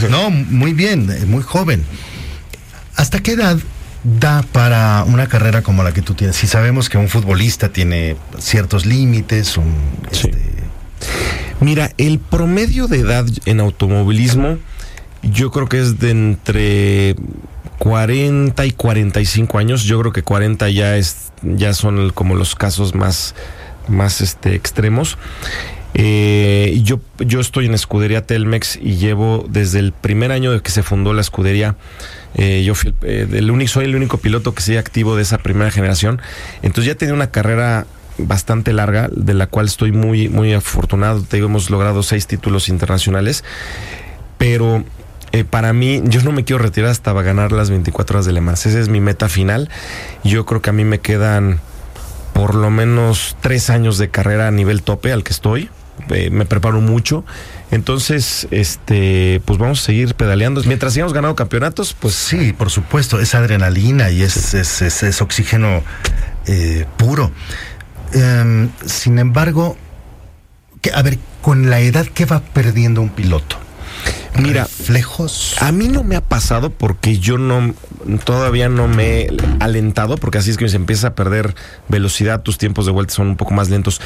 No, 0.10 0.30
muy 0.30 0.74
bien, 0.74 1.10
muy 1.30 1.44
joven. 1.44 1.86
¿Hasta 2.96 3.20
qué 3.20 3.34
edad 3.34 3.58
da 4.04 4.44
para 4.52 5.04
una 5.06 5.28
carrera 5.28 5.62
como 5.62 5.84
la 5.84 5.94
que 5.94 6.02
tú 6.02 6.14
tienes? 6.14 6.36
Si 6.36 6.48
sabemos 6.48 6.90
que 6.90 6.98
un 6.98 7.10
futbolista 7.10 7.70
tiene 7.70 8.16
ciertos 8.40 8.86
límites, 8.86 9.58
un... 9.58 9.74
Este, 10.12 10.61
Mira, 11.60 11.92
el 11.98 12.20
promedio 12.20 12.88
de 12.88 13.00
edad 13.00 13.26
en 13.46 13.60
automovilismo 13.60 14.58
yo 15.24 15.52
creo 15.52 15.68
que 15.68 15.80
es 15.80 16.00
de 16.00 16.12
entre 16.12 17.16
40 17.78 18.66
y 18.66 18.72
45 18.72 19.58
años. 19.58 19.84
Yo 19.84 20.00
creo 20.00 20.12
que 20.12 20.24
40 20.24 20.70
ya 20.70 20.98
es 20.98 21.32
ya 21.44 21.74
son 21.74 22.12
como 22.12 22.36
los 22.36 22.56
casos 22.56 22.96
más 22.96 23.36
más 23.88 24.22
este 24.22 24.56
extremos. 24.56 25.18
Eh, 25.94 26.80
yo, 26.84 27.02
yo 27.20 27.42
estoy 27.42 27.66
en 27.66 27.74
escudería 27.74 28.26
Telmex 28.26 28.78
y 28.82 28.96
llevo 28.96 29.46
desde 29.50 29.80
el 29.80 29.92
primer 29.92 30.32
año 30.32 30.54
de 30.54 30.62
que 30.62 30.72
se 30.72 30.84
fundó 30.84 31.14
la 31.14 31.22
escudería. 31.22 31.76
Eh, 32.36 32.64
yo 32.66 32.76
fui 32.76 32.94
eh, 33.02 33.28
el 33.34 33.52
único, 33.52 33.70
soy 33.70 33.86
el 33.86 33.96
único 33.96 34.18
piloto 34.18 34.56
que 34.56 34.62
sigue 34.62 34.80
activo 34.80 35.16
de 35.16 35.24
esa 35.24 35.38
primera 35.40 35.70
generación. 35.70 36.22
Entonces 36.62 36.94
ya 36.94 36.96
tenía 36.98 37.14
una 37.14 37.32
carrera 37.32 37.88
bastante 38.18 38.74
larga, 38.74 39.10
de 39.12 39.34
la 39.34 39.48
cual 39.48 39.66
estoy 39.66 39.92
muy, 39.92 40.30
muy 40.30 40.54
afortunado. 40.54 41.22
Te 41.24 41.38
hemos 41.38 41.70
logrado 41.70 42.04
seis 42.04 42.28
títulos 42.28 42.70
internacionales. 42.70 43.44
Pero 44.38 44.84
eh, 45.32 45.44
para 45.44 45.72
mí, 45.74 46.02
yo 46.06 46.22
no 46.24 46.32
me 46.32 46.44
quiero 46.44 46.62
retirar 46.62 46.90
hasta 46.90 47.14
ganar 47.14 47.52
las 47.52 47.70
24 47.70 48.18
horas 48.18 48.26
de 48.26 48.34
Le 48.34 48.42
Mans. 48.42 48.66
Esa 48.66 48.80
es 48.80 48.90
mi 48.90 49.00
meta 49.00 49.30
final. 49.30 49.70
Yo 50.24 50.46
creo 50.46 50.62
que 50.62 50.72
a 50.72 50.74
mí 50.74 50.84
me 50.84 51.00
quedan 51.00 51.60
por 52.34 52.56
lo 52.56 52.70
menos 52.70 53.38
tres 53.42 53.70
años 53.70 53.98
de 53.98 54.10
carrera 54.10 54.48
a 54.48 54.52
nivel 54.52 54.84
tope 54.84 55.12
al 55.12 55.24
que 55.24 55.32
estoy. 55.32 55.70
Eh, 56.10 56.30
me 56.32 56.46
preparo 56.46 56.82
mucho. 56.82 57.24
Entonces, 57.70 58.48
este, 58.52 59.42
pues 59.46 59.58
vamos 59.60 59.82
a 59.82 59.86
seguir 59.86 60.16
pedaleando. 60.16 60.62
Mientras 60.66 60.94
sigamos 60.94 61.14
ganando 61.14 61.36
campeonatos, 61.36 61.94
pues. 61.94 62.16
Sí, 62.16 62.54
por 62.54 62.70
supuesto, 62.70 63.20
es 63.20 63.34
adrenalina 63.36 64.10
y 64.10 64.24
es, 64.24 64.54
es, 64.54 65.22
oxígeno 65.22 65.84
eh, 66.48 66.86
puro. 66.98 67.32
Em, 68.14 68.70
sin 68.86 69.20
embargo, 69.20 69.78
a 70.94 71.02
ver, 71.02 71.20
con 71.42 71.70
la 71.70 71.80
edad, 71.80 72.06
¿qué 72.08 72.26
va 72.26 72.42
perdiendo 72.42 73.02
un 73.02 73.10
piloto? 73.10 73.58
Mira, 74.40 74.64
reflejos. 74.64 75.56
A 75.60 75.72
mí 75.72 75.88
no 75.88 76.04
me 76.04 76.16
ha 76.16 76.22
pasado 76.22 76.70
porque 76.70 77.20
yo 77.20 77.38
no 77.38 77.74
todavía 78.24 78.70
no 78.70 78.88
me 78.88 79.22
he 79.22 79.38
alentado 79.60 80.18
porque 80.18 80.38
así 80.38 80.50
es 80.50 80.58
que 80.58 80.70
se 80.70 80.78
empieza 80.78 81.10
a 81.10 81.16
perder 81.16 81.56
velocidad, 81.88 82.42
tus 82.42 82.58
tiempos 82.58 82.86
de 82.86 82.92
vuelta 82.92 83.14
son 83.14 83.28
un 83.28 83.38
poco 83.38 83.54
más 83.54 83.70
lentos. 83.70 84.02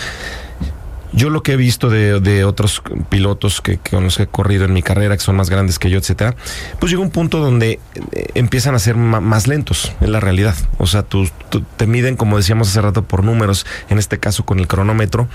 Yo 1.15 1.29
lo 1.29 1.43
que 1.43 1.53
he 1.53 1.55
visto 1.55 1.89
de, 1.89 2.43
otros 2.43 2.81
pilotos 3.07 3.61
que, 3.61 3.77
con 3.77 4.03
los 4.03 4.17
que 4.17 4.23
he 4.23 4.27
corrido 4.27 4.65
en 4.65 4.73
mi 4.73 4.83
carrera, 4.83 5.15
que 5.15 5.23
son 5.23 5.37
más 5.37 5.49
grandes 5.49 5.79
que 5.79 5.89
yo, 5.89 5.97
etcétera, 5.97 6.35
pues 6.79 6.91
llega 6.91 7.01
un 7.01 7.09
punto 7.09 7.39
donde 7.39 7.79
eh, 8.11 8.27
empiezan 8.35 8.75
a 8.75 8.79
ser 8.79 8.97
más 8.97 9.47
lentos, 9.47 9.93
es 10.01 10.09
la 10.09 10.19
realidad. 10.19 10.55
O 10.77 10.87
sea, 10.87 11.03
tú, 11.03 11.29
te 11.77 11.87
miden, 11.87 12.17
como 12.17 12.35
decíamos 12.35 12.67
hace 12.67 12.81
rato, 12.81 13.03
por 13.03 13.23
números, 13.23 13.65
en 13.89 13.97
este 13.97 14.19
caso 14.19 14.45
con 14.45 14.59
el 14.59 14.67
cronómetro, 14.67 15.29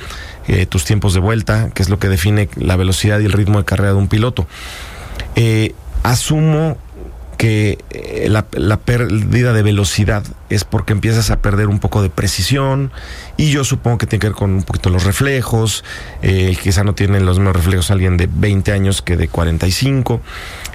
eh, 0.48 0.66
tus 0.66 0.84
tiempos 0.84 1.14
de 1.14 1.20
vuelta, 1.20 1.70
que 1.70 1.82
es 1.82 1.88
lo 1.88 1.98
que 1.98 2.08
define 2.08 2.50
la 2.56 2.76
velocidad 2.76 3.18
y 3.20 3.24
el 3.24 3.32
ritmo 3.32 3.58
de 3.58 3.64
carrera 3.64 3.90
de 3.90 3.96
un 3.96 4.08
piloto. 4.08 4.46
Eh, 5.34 5.74
asumo 6.02 6.76
que 7.38 7.78
la, 8.28 8.76
pérdida 8.76 9.54
de 9.54 9.62
velocidad 9.62 10.24
es 10.50 10.64
porque 10.64 10.92
empiezas 10.92 11.30
a 11.30 11.40
perder 11.40 11.68
un 11.68 11.78
poco 11.78 12.02
de 12.02 12.10
precisión 12.10 12.92
y 13.40 13.48
yo 13.48 13.64
supongo 13.64 13.96
que 13.96 14.06
tiene 14.06 14.20
que 14.20 14.26
ver 14.26 14.36
con 14.36 14.50
un 14.50 14.62
poquito 14.64 14.90
los 14.90 15.04
reflejos, 15.04 15.82
eh, 16.20 16.54
quizá 16.62 16.84
no 16.84 16.94
tienen 16.94 17.24
los 17.24 17.38
mismos 17.38 17.56
reflejos 17.56 17.90
alguien 17.90 18.18
de 18.18 18.28
20 18.30 18.70
años 18.70 19.00
que 19.00 19.16
de 19.16 19.28
45 19.28 20.20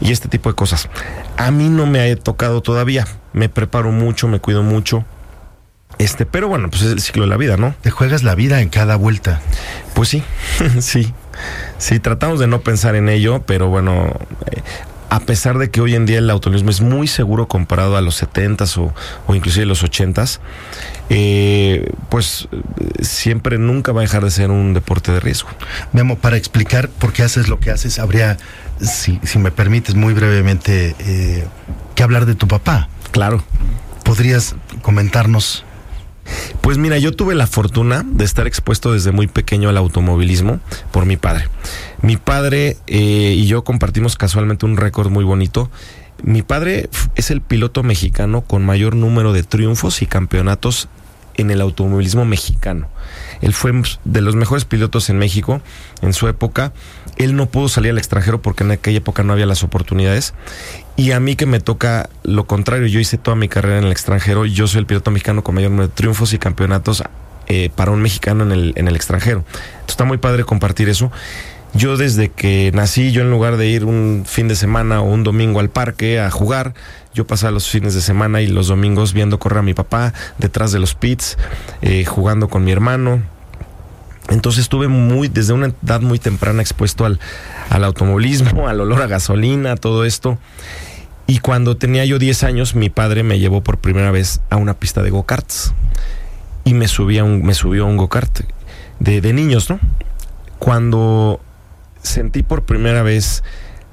y 0.01 0.12
este 0.12 0.29
tipo 0.29 0.50
de 0.50 0.55
cosas. 0.55 0.89
A 1.38 1.51
mí 1.51 1.69
no 1.69 1.86
me 1.86 2.01
ha 2.01 2.15
tocado 2.15 2.63
todavía, 2.63 3.05
me 3.34 3.50
preparo 3.50 3.91
mucho, 3.91 4.27
me 4.27 4.39
cuido 4.39 4.63
mucho. 4.63 5.05
Este, 6.00 6.25
pero 6.25 6.48
bueno, 6.48 6.72
pues 6.72 6.81
es 6.81 6.91
el 6.93 7.01
ciclo 7.01 7.25
de 7.25 7.29
la 7.29 7.38
vida, 7.38 7.55
¿no? 7.55 7.75
Te 7.81 7.91
juegas 7.91 8.24
la 8.24 8.34
vida 8.34 8.60
en 8.62 8.69
cada 8.69 8.95
vuelta. 8.95 9.41
Pues 9.93 10.10
sí, 10.10 10.24
sí. 10.79 11.13
Sí, 11.77 12.00
tratamos 12.00 12.39
de 12.39 12.48
no 12.48 12.62
pensar 12.62 12.95
en 12.95 13.10
ello, 13.10 13.43
pero 13.45 13.67
bueno, 13.67 14.12
eh, 14.50 14.63
a 15.10 15.20
pesar 15.20 15.58
de 15.58 15.70
que 15.70 15.82
hoy 15.82 15.96
en 15.96 16.06
día 16.06 16.20
el 16.20 16.30
automovilismo 16.30 16.70
es 16.70 16.82
muy 16.82 17.08
seguro 17.08 17.48
comparado 17.48 17.98
a 17.98 18.02
los 18.02 18.22
70s 18.22 18.78
o, 18.78 18.94
o 19.28 19.36
inclusive 19.36 19.66
los 19.66 19.84
80s, 19.84 20.40
eh, 21.10 21.92
pues 22.10 22.48
siempre 23.02 23.58
nunca 23.58 23.92
va 23.92 24.02
a 24.02 24.04
dejar 24.04 24.24
de 24.24 24.32
ser 24.32 24.52
un 24.52 24.74
deporte 24.74 25.12
de 25.12 25.20
riesgo. 25.20 25.50
Memo, 25.94 26.18
para 26.18 26.38
explicar 26.38 26.90
por 26.90 27.14
qué 27.14 27.24
haces 27.24 27.48
lo 27.48 27.60
que 27.60 27.72
haces, 27.72 28.00
habría, 28.00 28.38
si, 28.82 29.20
si 29.24 29.40
me 29.40 29.52
permites 29.52 29.96
muy 29.96 30.14
brevemente, 30.14 30.96
eh, 31.00 31.46
que 31.94 32.04
hablar 32.04 32.26
de 32.26 32.36
tu 32.36 32.48
papá. 32.48 32.90
Claro. 33.12 33.44
¿Podrías 34.04 34.56
comentarnos 34.82 35.66
pues 36.62 36.78
mira, 36.78 36.98
yo 36.98 37.16
tuve 37.16 37.36
la 37.36 37.48
fortuna 37.48 38.04
de 38.06 38.26
estar 38.26 38.48
expuesto 38.48 38.94
desde 38.94 39.12
muy 39.12 39.28
pequeño 39.28 39.70
al 39.70 39.78
automovilismo 39.78 40.60
por 40.92 41.06
mi 41.06 41.18
padre. 41.18 41.48
Mi 42.02 42.18
padre 42.18 42.78
eh, 42.88 43.34
y 43.38 43.48
yo 43.48 43.64
compartimos 43.64 44.16
casualmente 44.16 44.66
un 44.66 44.78
récord 44.78 45.10
muy 45.10 45.24
bonito. 45.24 45.70
Mi 46.24 46.42
padre 46.42 46.90
es 47.16 47.32
el 47.32 47.42
piloto 47.42 47.84
mexicano 47.84 48.42
con 48.42 48.66
mayor 48.66 48.96
número 48.96 49.34
de 49.34 49.44
triunfos 49.44 50.02
y 50.02 50.06
campeonatos 50.06 50.88
en 51.38 51.52
el 51.52 51.62
automovilismo 51.62 52.25
mexicano. 52.25 52.88
Él 53.42 53.54
fue 53.54 53.74
de 54.06 54.22
los 54.22 54.36
mejores 54.36 54.66
pilotos 54.66 55.10
en 55.10 55.18
México 55.18 55.62
en 56.02 56.14
su 56.14 56.28
época. 56.28 56.74
Él 57.18 57.36
no 57.36 57.48
pudo 57.48 57.68
salir 57.68 57.92
al 57.92 57.98
extranjero 57.98 58.42
porque 58.42 58.64
en 58.64 58.72
aquella 58.72 58.98
época 58.98 59.24
no 59.24 59.34
había 59.34 59.46
las 59.46 59.64
oportunidades. 59.64 60.34
Y 60.96 61.12
a 61.12 61.20
mí 61.20 61.36
que 61.36 61.46
me 61.46 61.60
toca 61.60 62.10
lo 62.24 62.48
contrario, 62.48 62.88
yo 62.88 63.00
hice 63.00 63.18
toda 63.18 63.36
mi 63.36 63.50
carrera 63.50 63.80
en 63.80 63.86
el 63.86 63.92
extranjero. 63.92 64.46
Yo 64.46 64.68
soy 64.68 64.80
el 64.80 64.86
piloto 64.86 65.12
mexicano 65.12 65.44
con 65.44 65.56
mayor 65.56 65.72
número 65.72 65.90
de 65.90 65.94
triunfos 65.94 66.34
y 66.34 66.40
campeonatos 66.40 67.04
eh, 67.48 67.70
para 67.75 67.92
un 67.92 68.02
mexicano 68.02 68.44
en 68.44 68.52
el, 68.52 68.74
en 68.75 68.88
el 68.88 68.96
extranjero. 68.96 69.40
Entonces 69.40 69.90
está 69.90 70.06
muy 70.06 70.18
padre 70.18 70.46
compartir 70.46 70.90
eso. 70.90 71.12
Yo 71.75 71.98
desde 71.98 72.29
que 72.29 72.72
nací, 72.74 73.12
yo 73.12 73.22
en 73.22 73.29
lugar 73.29 73.58
de 73.58 73.67
ir 73.67 73.84
un 73.84 74.24
fin 74.25 74.48
de 74.48 74.55
semana 74.55 75.01
o 75.01 75.12
un 75.12 75.25
domingo 75.25 75.60
al 75.60 75.70
parque 75.70 76.22
a 76.22 76.32
jugar, 76.32 76.74
yo 77.13 77.27
pasaba 77.27 77.51
los 77.51 77.67
fines 77.67 77.94
de 77.94 78.00
semana 78.00 78.41
y 78.41 78.48
los 78.48 78.67
domingos 78.67 79.12
viendo 79.12 79.39
correr 79.39 79.60
a 79.60 79.62
mi 79.62 79.74
papá 79.74 80.13
detrás 80.38 80.72
de 80.72 80.79
los 80.79 80.96
pits, 80.96 81.38
eh, 81.82 82.05
jugando 82.05 82.48
con 82.48 82.63
mi 82.63 82.72
hermano. 82.72 83.24
Entonces 84.29 84.62
estuve 84.62 84.88
muy, 84.88 85.27
desde 85.27 85.51
una 85.51 85.74
edad 85.84 86.00
muy 86.00 86.17
temprana 86.17 86.62
expuesto 86.62 87.03
al, 87.03 87.20
al 87.70 87.84
automovilismo, 87.84 88.67
al 88.70 88.79
olor 88.79 89.01
a 89.01 89.08
gasolina, 89.08 89.75
todo 89.75 90.05
esto. 90.05 90.38
Y 91.27 91.39
cuando 91.39 91.75
tenía 91.75 92.05
yo 92.05 92.20
10 92.20 92.44
años, 92.44 92.75
mi 92.75 92.89
padre 92.89 93.24
me 93.24 93.38
llevó 93.38 93.62
por 93.62 93.79
primera 93.79 94.12
vez 94.12 94.39
a 94.50 94.55
una 94.55 94.75
pista 94.75 95.03
de 95.03 95.10
go-karts. 95.10 95.74
Y 96.63 96.74
me, 96.74 96.86
un, 96.86 97.53
subió 97.53 97.84
a 97.84 97.88
un 97.88 97.98
go-kart 97.98 98.39
de, 99.01 99.20
de 99.20 99.34
niños, 99.34 99.70
¿no? 99.70 99.79
Cuando 100.58 101.41
sentí 102.06 102.44
por 102.44 102.64
primera 102.64 103.04
vez 103.04 103.44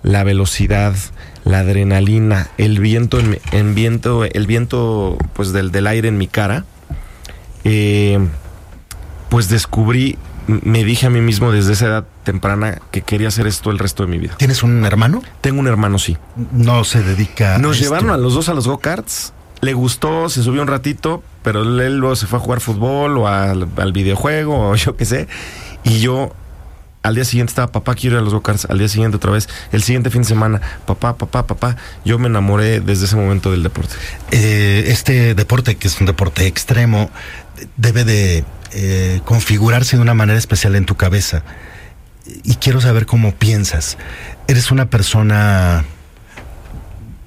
la 0.03 0.25
velocidad, 0.25 0.95
la 1.45 1.61
adrenalina, 1.61 2.49
el 2.59 2.81
viento, 2.81 3.19
en, 3.21 3.75
viento, 3.75 4.25
el 4.25 4.47
viento 4.47 5.17
pues 5.33 5.53
del, 5.53 5.71
del 5.71 5.87
aire 5.87 6.09
en 6.09 6.19
mi 6.19 6.29
cara, 6.29 6.65
eh, 7.65 8.19
pues 9.29 9.49
descubrí, 9.49 10.19
me 10.47 10.85
dije 10.85 11.07
a 11.07 11.11
mí 11.11 11.21
mismo 11.21 11.53
desde 11.53 11.73
esa 11.73 11.87
edad 11.87 12.05
temprana 12.25 12.81
que 12.91 13.03
quería 13.03 13.29
hacer 13.29 13.47
esto 13.47 13.71
el 13.71 13.79
resto 13.79 14.05
de 14.05 14.11
mi 14.11 14.19
vida. 14.19 14.35
¿Tienes 14.37 14.63
un 14.63 14.85
hermano? 14.85 15.23
Tengo 15.41 15.61
un 15.61 15.69
hermano, 15.69 15.99
sí. 15.99 16.17
No 16.53 16.85
se 16.85 17.03
dedica. 17.03 17.59
Nos 17.59 17.79
llevaron 17.79 18.11
a 18.11 18.17
los 18.17 18.35
dos 18.35 18.49
a 18.49 18.55
los 18.55 18.67
go-karts. 18.67 19.33
Le 19.61 19.75
gustó, 19.75 20.29
se 20.29 20.43
subió 20.43 20.61
un 20.61 20.69
ratito, 20.69 21.23
pero 21.45 21.63
él 21.63 21.97
luego 21.99 22.17
se 22.17 22.27
fue 22.27 22.41
a 22.41 22.43
jugar 22.43 22.61
fútbol 22.61 23.17
o 23.19 23.29
al, 23.29 23.69
al 23.77 23.93
videojuego 23.93 24.71
o 24.71 24.75
yo 24.77 24.97
qué 24.97 25.05
sé. 25.05 25.29
Y 25.85 26.01
yo 26.01 26.33
al 27.03 27.17
día 27.17 27.25
siguiente 27.25 27.51
estaba, 27.51 27.73
papá, 27.73 27.95
quiero 27.95 28.17
ir 28.17 28.21
a 28.21 28.23
los 28.23 28.33
go 28.33 28.43
Al 28.69 28.79
día 28.79 28.89
siguiente 28.89 29.17
otra 29.17 29.33
vez. 29.33 29.49
El 29.73 29.83
siguiente 29.83 30.11
fin 30.11 30.23
de 30.23 30.29
semana, 30.29 30.61
papá, 30.87 31.17
papá, 31.17 31.47
papá. 31.47 31.77
Yo 32.05 32.19
me 32.19 32.29
enamoré 32.29 32.81
desde 32.81 33.07
ese 33.07 33.17
momento 33.17 33.51
del 33.51 33.63
deporte. 33.63 33.95
Eh, 34.31 34.85
este 34.87 35.35
deporte, 35.35 35.77
que 35.77 35.89
es 35.89 36.01
un 36.01 36.07
deporte 36.07 36.47
extremo, 36.47 37.11
debe 37.77 38.05
de 38.05 38.45
eh, 38.73 39.21
configurarse 39.25 39.97
de 39.97 40.03
una 40.03 40.15
manera 40.15 40.39
especial 40.39 40.77
en 40.77 40.87
tu 40.87 40.95
cabeza. 40.95 41.43
Y 42.45 42.55
quiero 42.55 42.81
saber 42.81 43.05
cómo 43.05 43.35
piensas. 43.35 43.99
Eres 44.47 44.71
una 44.71 44.89
persona... 44.89 45.85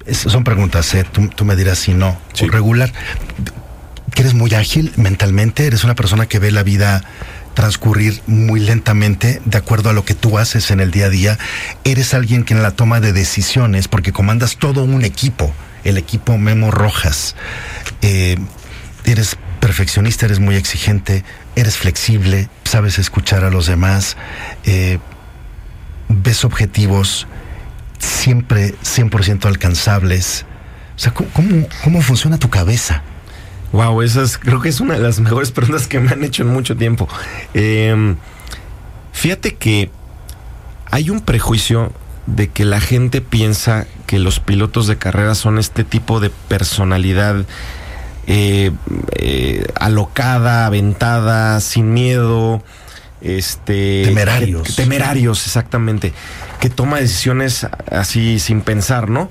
son 0.10 0.46
preguntas, 0.46 0.94
¿eh? 0.94 1.06
tú, 1.12 1.44
me 1.44 1.58
dirás 1.58 1.80
si 1.80 1.94
no. 1.94 2.18
Regular. 2.40 2.94
Que 4.14 4.22
eres 4.22 4.34
muy 4.36 4.54
ágil 4.54 4.94
mentalmente. 4.96 5.68
Eres 5.68 5.84
una 5.84 5.96
persona 5.96 6.28
que 6.28 6.40
ve 6.40 6.52
la 6.52 6.64
vida 6.64 7.04
transcurrir 7.56 8.22
muy 8.28 8.60
lentamente 8.60 9.42
de 9.46 9.58
acuerdo 9.58 9.90
a 9.90 9.94
lo 9.94 10.06
que 10.06 10.14
tú 10.14 10.38
haces 10.38 10.70
en 10.70 10.80
el 10.80 10.92
día 10.92 11.08
a 11.08 11.10
día. 11.10 11.40
Eres 11.84 12.14
alguien 12.14 12.44
que 12.44 12.54
en 12.54 12.62
la 12.62 12.72
toma 12.72 13.00
de 13.00 13.14
decisiones, 13.14 13.88
porque 13.88 14.12
comandas 14.12 14.58
todo 14.58 14.84
un 14.84 15.04
equipo, 15.04 15.52
el 15.84 15.98
equipo 15.98 16.38
Memo 16.38 16.70
Rojas, 16.70 17.36
eh, 18.04 18.38
eres 19.06 19.38
perfeccionista, 19.60 20.26
eres 20.28 20.40
muy 20.40 20.56
exigente, 20.56 21.24
eres 21.56 21.78
flexible, 21.78 22.50
sabes 22.66 23.00
escuchar 23.00 23.44
a 23.44 23.50
los 23.50 23.66
demás, 23.66 24.18
eh, 24.66 25.00
ves 26.10 26.46
objetivos 26.46 27.28
siempre 27.98 28.76
100% 28.84 29.46
alcanzables. 29.48 30.46
O 30.96 31.00
sea, 31.00 31.14
¿cómo, 31.14 31.68
¿cómo, 31.84 32.02
funciona 32.02 32.38
tu 32.38 32.50
cabeza? 32.50 33.02
Wow, 33.76 34.02
esa 34.04 34.22
es, 34.22 34.38
creo 34.38 34.62
que 34.62 34.70
es 34.70 34.80
una 34.80 34.94
de 34.94 35.02
las 35.02 35.20
mejores 35.20 35.52
preguntas 35.54 35.88
que 35.88 36.00
me 36.00 36.12
han 36.12 36.24
hecho 36.24 36.44
en 36.44 36.50
mucho 36.50 36.78
tiempo. 36.78 37.10
Em, 37.54 38.16
fíjate 39.12 39.56
que 39.56 39.92
hay 40.90 41.10
un 41.10 41.20
prejuicio 41.20 41.92
de 42.26 42.48
que 42.48 42.64
la 42.64 42.80
gente 42.80 43.20
piensa 43.20 43.86
que 44.08 44.18
los 44.18 44.40
pilotos 44.40 44.88
de 44.88 44.98
carrera 44.98 45.36
son 45.36 45.60
este 45.60 45.84
tipo 45.84 46.22
de 46.22 46.30
personalidad 46.30 47.44
eh, 48.28 48.72
eh, 49.18 49.68
alocada, 49.78 50.66
aventada, 50.68 51.60
sin 51.60 51.94
miedo, 51.94 52.64
este 53.20 54.04
temerarios. 54.06 54.74
temerarios, 54.78 55.46
exactamente, 55.46 56.14
que 56.62 56.70
toma 56.70 57.00
decisiones 57.00 57.68
así 57.92 58.40
sin 58.40 58.62
pensar, 58.62 59.10
¿no? 59.10 59.30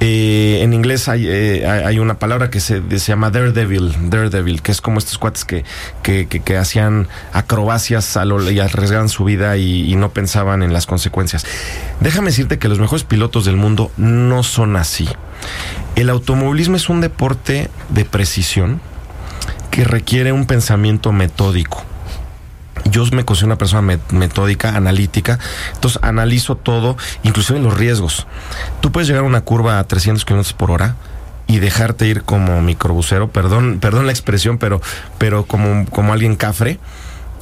Eh, 0.00 0.58
en 0.62 0.72
inglés 0.74 1.08
hay, 1.08 1.26
eh, 1.28 1.66
hay, 1.66 1.98
una 1.98 2.18
palabra 2.18 2.50
que 2.50 2.60
se, 2.60 2.82
llama 2.90 3.30
daredevil, 3.30 4.10
daredevil, 4.10 4.60
que 4.60 4.72
es 4.72 4.80
como 4.80 4.98
estos 4.98 5.18
cuates 5.18 5.44
que, 5.44 5.64
que, 6.02 6.56
hacían 6.56 7.08
acrobacias 7.32 8.18
y 8.50 8.60
arriesgaban 8.60 9.08
su 9.08 9.24
vida 9.24 9.56
y, 9.56 9.94
no 9.94 10.10
pensaban 10.10 10.62
en 10.62 10.72
las 10.72 10.86
consecuencias. 10.86 11.46
Déjame 12.00 12.30
decirte 12.30 12.58
que 12.58 12.68
los 12.68 12.80
mejores 12.80 13.04
pilotos 13.04 13.44
del 13.44 13.56
mundo 13.56 13.92
no 13.96 14.42
son 14.42 14.76
así. 14.76 15.08
El 15.94 16.10
automovilismo 16.10 16.76
es 16.76 16.88
un 16.88 17.00
deporte 17.00 17.70
de 17.90 18.04
precisión 18.04 18.80
que 19.70 19.84
requiere 19.84 20.32
un 20.32 20.46
pensamiento 20.46 21.12
metódico 21.12 21.84
yo 22.94 23.04
me 23.12 23.24
considero 23.24 23.48
una 23.48 23.58
persona 23.58 23.98
metódica, 24.12 24.76
analítica, 24.76 25.40
entonces 25.74 25.98
analizo 26.02 26.56
todo, 26.56 26.96
inclusive 27.24 27.58
los 27.58 27.76
riesgos. 27.76 28.28
Tú 28.80 28.92
puedes 28.92 29.08
llegar 29.08 29.24
a 29.24 29.26
una 29.26 29.40
curva 29.40 29.80
a 29.80 29.84
300 29.84 30.24
kilómetros 30.24 30.52
por 30.52 30.70
hora 30.70 30.94
y 31.48 31.58
dejarte 31.58 32.06
ir 32.06 32.22
como 32.22 32.62
microbusero, 32.62 33.30
perdón, 33.30 33.78
perdón 33.80 34.06
la 34.06 34.12
expresión, 34.12 34.58
pero, 34.58 34.80
pero 35.18 35.44
como, 35.44 35.86
como 35.90 36.12
alguien 36.12 36.36
cafre, 36.36 36.78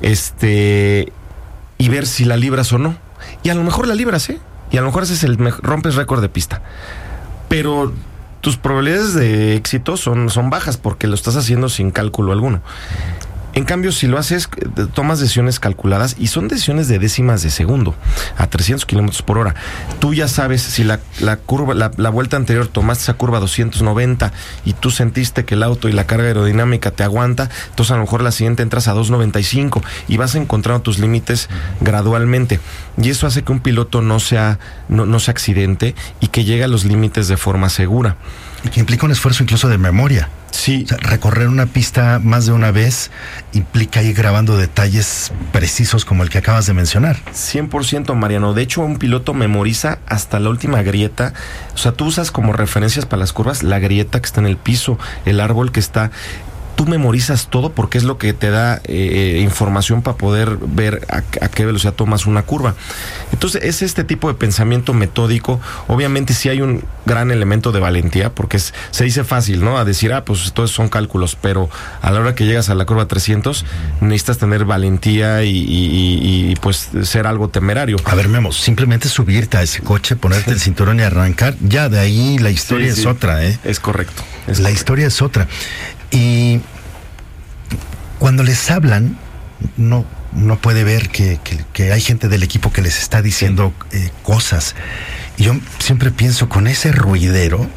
este, 0.00 1.12
y 1.76 1.88
ver 1.90 2.06
si 2.06 2.24
la 2.24 2.38
libras 2.38 2.72
o 2.72 2.78
no. 2.78 2.96
Y 3.42 3.50
a 3.50 3.54
lo 3.54 3.62
mejor 3.62 3.86
la 3.86 3.94
libras, 3.94 4.30
¿eh? 4.30 4.40
Y 4.70 4.78
a 4.78 4.80
lo 4.80 4.86
mejor 4.86 5.02
haces 5.02 5.22
el 5.22 5.36
rompes 5.60 5.96
récord 5.96 6.22
de 6.22 6.30
pista. 6.30 6.62
Pero 7.48 7.92
tus 8.40 8.56
probabilidades 8.56 9.12
de 9.12 9.54
éxito 9.54 9.98
son, 9.98 10.30
son 10.30 10.48
bajas 10.48 10.78
porque 10.78 11.06
lo 11.06 11.14
estás 11.14 11.36
haciendo 11.36 11.68
sin 11.68 11.90
cálculo 11.90 12.32
alguno. 12.32 12.62
En 13.54 13.64
cambio, 13.64 13.92
si 13.92 14.06
lo 14.06 14.18
haces, 14.18 14.48
eh, 14.56 14.86
tomas 14.92 15.20
decisiones 15.20 15.60
calculadas 15.60 16.16
y 16.18 16.28
son 16.28 16.48
decisiones 16.48 16.88
de 16.88 16.98
décimas 16.98 17.42
de 17.42 17.50
segundo 17.50 17.94
a 18.38 18.46
300 18.46 18.86
kilómetros 18.86 19.22
por 19.22 19.36
hora. 19.36 19.54
Tú 20.00 20.14
ya 20.14 20.26
sabes 20.26 20.62
si 20.62 20.84
la, 20.84 20.98
curva, 21.44 21.74
la, 21.74 22.10
vuelta 22.10 22.36
anterior 22.36 22.66
tomaste 22.66 23.02
esa 23.02 23.14
curva 23.14 23.40
290 23.40 24.32
y 24.64 24.72
tú 24.72 24.90
sentiste 24.90 25.44
que 25.44 25.54
el 25.54 25.62
auto 25.62 25.88
y 25.88 25.92
la 25.92 26.06
carga 26.06 26.28
aerodinámica 26.28 26.92
te 26.92 27.02
aguanta, 27.02 27.50
entonces 27.68 27.92
a 27.92 27.96
lo 27.96 28.02
mejor 28.02 28.22
la 28.22 28.32
siguiente 28.32 28.62
entras 28.62 28.88
a 28.88 28.92
295 28.92 29.82
y 30.08 30.16
vas 30.16 30.34
encontrando 30.34 30.82
tus 30.82 30.98
límites 30.98 31.48
gradualmente. 31.80 32.58
Y 32.96 33.10
eso 33.10 33.26
hace 33.26 33.42
que 33.42 33.52
un 33.52 33.60
piloto 33.60 34.00
no 34.00 34.18
sea, 34.18 34.58
no, 34.88 35.04
no 35.04 35.20
se 35.20 35.30
accidente 35.30 35.94
y 36.20 36.28
que 36.28 36.44
llegue 36.44 36.64
a 36.64 36.68
los 36.68 36.84
límites 36.84 37.28
de 37.28 37.36
forma 37.36 37.68
segura. 37.68 38.16
Y 38.64 38.68
que 38.70 38.80
implica 38.80 39.04
un 39.04 39.12
esfuerzo 39.12 39.42
incluso 39.42 39.68
de 39.68 39.76
memoria. 39.76 40.28
Sí. 40.52 40.86
recorrer 41.00 41.48
una 41.48 41.66
pista 41.66 42.20
más 42.22 42.46
de 42.46 42.52
una 42.52 42.70
vez 42.70 43.10
implica 43.52 44.02
ir 44.02 44.14
grabando 44.14 44.56
detalles 44.56 45.32
precisos 45.50 46.04
como 46.04 46.22
el 46.22 46.30
que 46.30 46.38
acabas 46.38 46.66
de 46.66 46.74
mencionar. 46.74 47.16
100% 47.32 48.14
Mariano. 48.14 48.54
De 48.54 48.62
hecho, 48.62 48.82
un 48.82 48.98
piloto 48.98 49.34
memoriza 49.34 49.98
hasta 50.06 50.38
la 50.38 50.50
última 50.50 50.82
grieta. 50.82 51.32
O 51.74 51.78
sea, 51.78 51.92
tú 51.92 52.04
usas 52.04 52.30
como 52.30 52.52
referencias 52.52 53.06
para 53.06 53.20
las 53.20 53.32
curvas 53.32 53.62
la 53.62 53.78
grieta 53.78 54.20
que 54.20 54.26
está 54.26 54.40
en 54.40 54.46
el 54.46 54.56
piso, 54.56 54.98
el 55.24 55.40
árbol 55.40 55.72
que 55.72 55.80
está 55.80 56.10
tú 56.74 56.86
memorizas 56.86 57.48
todo 57.48 57.72
porque 57.72 57.98
es 57.98 58.04
lo 58.04 58.18
que 58.18 58.32
te 58.32 58.50
da 58.50 58.80
eh, 58.84 59.40
información 59.42 60.02
para 60.02 60.16
poder 60.16 60.56
ver 60.60 61.06
a, 61.08 61.22
qué 61.22 61.64
velocidad 61.64 61.94
tomas 61.94 62.26
una 62.26 62.42
curva. 62.42 62.74
Entonces 63.32 63.62
es 63.64 63.82
este 63.82 64.04
tipo 64.04 64.28
de 64.28 64.34
pensamiento 64.34 64.94
metódico. 64.94 65.60
Obviamente 65.88 66.34
sí 66.34 66.48
hay 66.48 66.60
un 66.60 66.84
gran 67.06 67.30
elemento 67.30 67.72
de 67.72 67.80
valentía 67.80 68.34
porque 68.34 68.58
se 68.58 69.04
dice 69.04 69.24
fácil, 69.24 69.64
¿no? 69.64 69.78
A 69.78 69.84
decir, 69.84 70.12
ah, 70.12 70.24
pues 70.24 70.52
todos 70.52 70.70
son 70.70 70.88
cálculos, 70.88 71.36
pero 71.40 71.68
a 72.00 72.10
la 72.10 72.20
hora 72.20 72.34
que 72.34 72.46
llegas 72.46 72.68
a 72.68 72.74
la 72.74 72.84
curva 72.84 73.06
300 73.06 73.64
necesitas 74.00 74.38
tener 74.38 74.64
valentía 74.64 75.44
y, 75.44 76.54
pues 76.60 76.90
ser 77.02 77.26
algo 77.26 77.48
temerario. 77.48 77.96
A 78.04 78.14
ver, 78.14 78.28
Memo, 78.28 78.52
simplemente 78.52 79.08
subirte 79.08 79.56
a 79.56 79.62
ese 79.62 79.80
coche, 79.80 80.16
ponerte 80.16 80.50
el 80.52 80.60
cinturón 80.60 81.00
y 81.00 81.02
arrancar, 81.02 81.54
ya 81.60 81.88
de 81.88 81.98
ahí 81.98 82.38
la 82.38 82.50
historia 82.50 82.88
es 82.88 83.06
otra, 83.06 83.44
¿eh? 83.44 83.58
Es 83.64 83.80
correcto. 83.80 84.22
la 84.46 84.70
historia 84.70 85.06
es 85.06 85.22
otra. 85.22 85.48
Y 86.12 86.60
cuando 88.18 88.44
les 88.44 88.70
hablan, 88.70 89.18
no, 89.76 90.04
no 90.32 90.56
puede 90.58 90.84
ver 90.84 91.08
que, 91.08 91.40
hay 91.92 92.00
gente 92.00 92.28
del 92.28 92.42
equipo 92.42 92.72
que 92.72 92.82
les 92.82 92.98
está 92.98 93.22
diciendo 93.22 93.72
eh, 93.90 94.10
cosas. 94.22 94.76
Y 95.36 95.44
yo 95.44 95.54
siempre 95.78 96.10
pienso 96.10 96.48
con 96.48 96.68
ese 96.68 96.92
ruidero, 96.92 97.68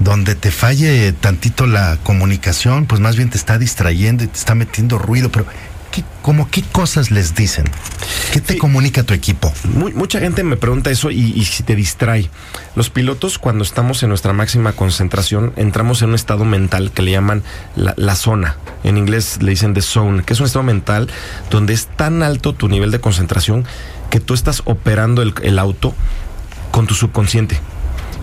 donde 0.00 0.34
te 0.34 0.50
falle 0.50 1.12
tantito 1.12 1.66
la 1.66 1.98
comunicación, 2.02 2.86
pues 2.86 3.00
más 3.00 3.16
bien 3.16 3.28
te 3.28 3.36
está 3.36 3.58
distrayendo 3.58 4.24
y 4.24 4.28
te 4.28 4.38
está 4.38 4.54
metiendo 4.54 4.98
ruido, 4.98 5.30
pero 5.30 5.44
¿qué, 5.90 6.04
como 6.22 6.50
qué 6.50 6.62
cosas 6.62 7.10
les 7.10 7.34
dicen? 7.34 7.64
¿Qué 8.32 8.40
te 8.40 8.58
comunica 8.58 9.02
tu 9.02 9.14
equipo? 9.14 9.52
mucha 9.94 10.20
gente 10.20 10.44
me 10.44 10.56
pregunta 10.56 10.90
eso 10.90 11.10
y, 11.10 11.44
si 11.44 11.62
te 11.62 11.74
distrae. 11.74 12.30
Los 12.76 12.90
pilotos, 12.90 13.38
cuando 13.38 13.64
estamos 13.64 14.02
en 14.02 14.08
nuestra 14.08 14.32
máxima 14.32 14.72
concentración, 14.72 15.52
entramos 15.56 16.02
en 16.02 16.10
un 16.10 16.14
estado 16.14 16.44
mental 16.44 16.92
que 16.92 17.02
le 17.02 17.12
llaman 17.12 17.42
la, 17.76 18.14
zona. 18.14 18.56
En 18.84 18.96
inglés 18.96 19.42
le 19.42 19.50
dicen 19.50 19.74
the 19.74 19.82
zone, 19.82 20.22
que 20.22 20.32
es 20.32 20.40
un 20.40 20.46
estado 20.46 20.62
mental 20.62 21.08
donde 21.50 21.72
es 21.72 21.86
tan 21.86 22.22
alto 22.22 22.54
tu 22.54 22.68
nivel 22.68 22.90
de 22.90 23.00
concentración 23.00 23.64
que 24.10 24.20
tú 24.20 24.34
estás 24.34 24.62
operando 24.64 25.22
el 25.22 25.58
auto 25.58 25.94
con 26.70 26.86
tu 26.86 26.94
subconsciente 26.94 27.60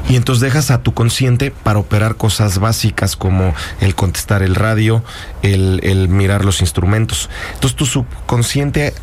y 0.09 0.15
entonces 0.15 0.41
dejas 0.41 0.71
a 0.71 0.81
tu 0.81 0.93
consciente 0.93 1.51
para 1.51 1.79
operar 1.79 2.15
cosas 2.15 2.59
básicas 2.59 3.15
como 3.15 3.53
el 3.81 3.95
contestar 3.95 4.41
el 4.41 4.55
radio, 4.55 5.03
el, 5.41 6.07
mirar 6.09 6.45
los 6.45 6.61
instrumentos. 6.61 7.29
Entonces 7.55 7.75
tu 7.75 7.85
subconsciente 7.85 8.93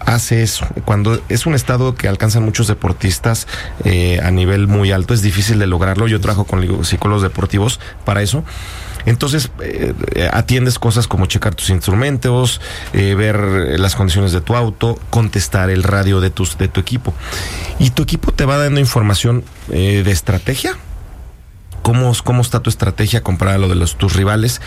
hace 0.00 0.42
eso. 0.42 0.66
Cuando 0.84 1.22
es 1.28 1.46
un 1.46 1.54
estado 1.54 1.94
que 1.94 2.08
alcanzan 2.08 2.44
muchos 2.44 2.66
deportistas 2.66 3.46
eh, 3.84 4.20
a 4.22 4.30
nivel 4.30 4.66
muy 4.66 4.92
alto, 4.92 5.14
es 5.14 5.22
difícil 5.22 5.58
de 5.58 5.66
lograrlo. 5.66 6.06
Yo 6.08 6.20
trabajo 6.20 6.44
con 6.44 6.84
psicólogos 6.84 7.22
deportivos 7.22 7.80
para 8.04 8.22
eso. 8.22 8.44
Entonces 9.06 9.50
eh, 9.60 9.94
atiendes 10.32 10.78
cosas 10.78 11.08
como 11.08 11.26
checar 11.26 11.54
tus 11.54 11.70
instrumentos, 11.70 12.60
eh, 12.92 13.14
ver 13.14 13.80
las 13.80 13.94
condiciones 13.94 14.32
de 14.32 14.40
tu 14.40 14.54
auto, 14.54 14.98
contestar 15.10 15.70
el 15.70 15.82
radio 15.82 16.20
de, 16.20 16.30
tus, 16.30 16.58
de 16.58 16.68
tu 16.68 16.80
equipo. 16.80 17.14
Y 17.78 17.90
tu 17.90 18.02
equipo 18.02 18.32
te 18.32 18.44
va 18.44 18.58
dando 18.58 18.80
información 18.80 19.44
eh, 19.70 20.02
de 20.04 20.10
estrategia. 20.10 20.76
¿Cómo, 21.82 22.12
¿Cómo 22.22 22.42
está 22.42 22.60
tu 22.60 22.70
estrategia 22.70 23.22
comparada 23.22 23.56
a 23.56 23.60
lo 23.60 23.68
de 23.68 23.74
los, 23.74 23.96
tus 23.96 24.14
rivales? 24.14 24.60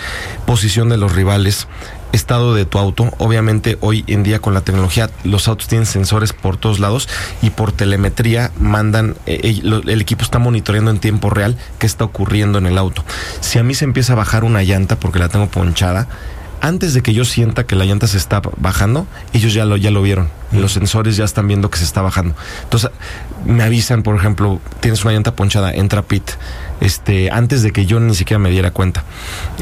Posición 0.45 0.89
de 0.89 0.97
los 0.97 1.15
rivales, 1.15 1.67
estado 2.15 2.56
de 2.56 2.65
tu 2.65 2.80
auto. 2.80 3.12
Obviamente 3.17 3.78
hoy 3.82 4.04
en 4.08 4.23
día 4.23 4.39
con 4.39 4.54
la 4.54 4.62
tecnología 4.62 5.10
los 5.23 5.47
autos 5.47 5.67
tienen 5.67 5.86
sensores 5.86 6.34
por 6.34 6.58
todos 6.58 6.80
lados 6.80 7.08
y 7.41 7.51
por 7.51 7.71
telemetría 7.71 8.51
mandan, 8.60 9.15
eh, 9.25 9.39
eh, 9.43 9.62
el 9.63 10.01
equipo 10.01 10.23
está 10.23 10.39
monitoreando 10.39 10.91
en 10.91 10.99
tiempo 10.99 11.30
real 11.30 11.58
qué 11.80 11.86
está 11.86 12.06
ocurriendo 12.06 12.58
en 12.58 12.65
el 12.65 12.78
auto. 12.78 13.04
Si 13.41 13.60
a 13.60 13.63
mí 13.63 13.75
se 13.75 13.86
empieza 13.86 14.13
a 14.13 14.15
bajar 14.15 14.43
una 14.43 14.63
llanta 14.63 14.99
porque 14.99 15.19
la 15.19 15.30
tengo 15.30 15.47
ponchada, 15.47 16.08
antes 16.61 16.93
de 16.93 17.01
que 17.01 17.13
yo 17.13 17.25
sienta 17.25 17.65
que 17.65 17.75
la 17.75 17.85
llanta 17.85 18.07
se 18.07 18.17
está 18.17 18.41
bajando, 18.57 19.07
ellos 19.33 19.53
ya 19.53 19.65
lo, 19.65 19.77
ya 19.77 19.91
lo 19.91 20.01
vieron. 20.01 20.29
Los 20.51 20.73
sensores 20.73 21.17
ya 21.17 21.25
están 21.25 21.47
viendo 21.47 21.69
que 21.69 21.77
se 21.77 21.83
está 21.83 22.01
bajando. 22.01 22.35
Entonces, 22.63 22.89
me 23.45 23.63
avisan, 23.63 24.03
por 24.03 24.15
ejemplo, 24.15 24.59
tienes 24.79 25.03
una 25.03 25.13
llanta 25.13 25.35
ponchada, 25.35 25.73
entra 25.73 26.01
pit. 26.01 26.23
Este, 26.81 27.31
antes 27.31 27.61
de 27.61 27.71
que 27.71 27.85
yo 27.85 27.99
ni 27.99 28.15
siquiera 28.15 28.39
me 28.39 28.49
diera 28.49 28.71
cuenta. 28.71 29.03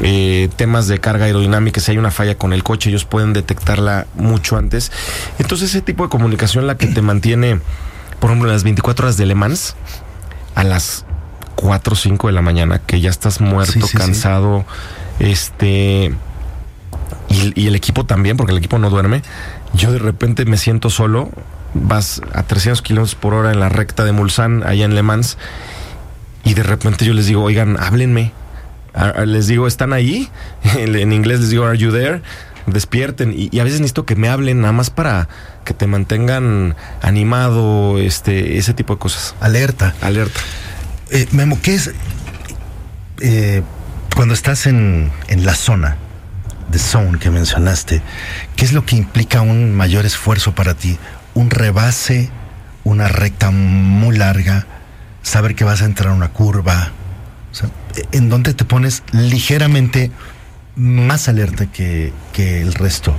Eh, 0.02 0.48
temas 0.56 0.86
de 0.86 0.98
carga 0.98 1.26
aerodinámica, 1.26 1.80
si 1.80 1.92
hay 1.92 1.98
una 1.98 2.10
falla 2.10 2.36
con 2.36 2.52
el 2.52 2.62
coche, 2.62 2.90
ellos 2.90 3.04
pueden 3.04 3.32
detectarla 3.32 4.06
mucho 4.14 4.56
antes. 4.56 4.92
Entonces, 5.38 5.70
ese 5.70 5.82
tipo 5.82 6.04
de 6.04 6.10
comunicación 6.10 6.66
la 6.66 6.76
que 6.76 6.86
te 6.86 7.02
mantiene, 7.02 7.60
por 8.20 8.30
ejemplo, 8.30 8.48
en 8.48 8.54
las 8.54 8.64
24 8.64 9.06
horas 9.06 9.16
de 9.16 9.26
Le 9.26 9.34
Mans, 9.34 9.76
a 10.54 10.64
las 10.64 11.04
4 11.56 11.92
o 11.92 11.96
5 11.96 12.26
de 12.28 12.32
la 12.32 12.42
mañana, 12.42 12.78
que 12.78 13.00
ya 13.00 13.10
estás 13.10 13.40
muerto, 13.40 13.86
cansado, 13.94 14.64
este 15.18 16.14
y, 17.54 17.66
el 17.66 17.74
equipo 17.74 18.04
también, 18.04 18.36
porque 18.36 18.52
el 18.52 18.58
equipo 18.58 18.78
no 18.78 18.90
duerme. 18.90 19.22
Yo 19.72 19.92
de 19.92 19.98
repente 19.98 20.44
me 20.44 20.56
siento 20.56 20.90
solo, 20.90 21.30
vas 21.74 22.20
a 22.32 22.42
300 22.44 22.82
kilómetros 22.82 23.14
por 23.14 23.34
hora 23.34 23.52
en 23.52 23.60
la 23.60 23.68
recta 23.68 24.04
de 24.04 24.12
Mulsanne, 24.12 24.64
allá 24.64 24.84
en 24.84 24.94
Le 24.94 25.02
Mans, 25.02 25.38
y 26.44 26.54
de 26.54 26.62
repente 26.62 27.04
yo 27.04 27.14
les 27.14 27.26
digo, 27.26 27.42
oigan, 27.42 27.76
háblenme. 27.80 28.32
Les 29.26 29.48
digo, 29.48 29.66
¿están 29.66 29.92
ahí? 29.92 30.28
En 30.76 31.12
inglés 31.12 31.40
les 31.40 31.50
digo, 31.50 31.64
¿are 31.64 31.76
you 31.76 31.90
there? 31.90 32.22
despierten. 32.66 33.34
Y, 33.36 33.58
a 33.58 33.64
veces 33.64 33.80
necesito 33.80 34.06
que 34.06 34.16
me 34.16 34.28
hablen 34.28 34.60
nada 34.60 34.72
más 34.72 34.90
para 34.90 35.28
que 35.64 35.74
te 35.74 35.86
mantengan 35.86 36.76
animado, 37.02 37.98
este, 37.98 38.58
ese 38.58 38.74
tipo 38.74 38.94
de 38.94 38.98
cosas. 38.98 39.34
Alerta. 39.40 39.94
Alerta. 40.00 40.40
Eh, 41.10 41.26
Memo, 41.32 41.58
¿qué 41.62 41.74
es 41.74 41.90
eh, 43.20 43.62
cuando 44.16 44.32
estás 44.34 44.66
en, 44.66 45.10
en 45.28 45.44
la 45.44 45.54
zona 45.54 45.98
de 46.74 46.80
zone 46.80 47.18
que 47.20 47.30
mencionaste? 47.30 48.02
¿Qué 48.56 48.64
es 48.64 48.72
lo 48.72 48.84
que 48.84 48.96
implica 48.96 49.40
un 49.42 49.72
mayor 49.74 50.04
esfuerzo 50.04 50.56
para 50.56 50.74
ti? 50.74 50.98
¿Un 51.32 51.50
rebase, 51.50 52.30
una 52.82 53.06
recta 53.06 53.52
muy 53.52 54.16
larga? 54.16 54.66
¿Saber 55.22 55.54
que 55.54 55.62
vas 55.64 55.82
a 55.82 55.86
entrar 55.86 56.10
a 56.10 56.14
una 56.14 56.28
curva? 56.28 56.92
en 58.10 58.28
donde 58.28 58.52
te 58.54 58.64
pones 58.64 59.04
ligeramente 59.12 60.10
más 60.74 61.28
alerta 61.28 61.66
que, 61.66 62.12
que 62.32 62.60
el 62.60 62.74
resto. 62.74 63.14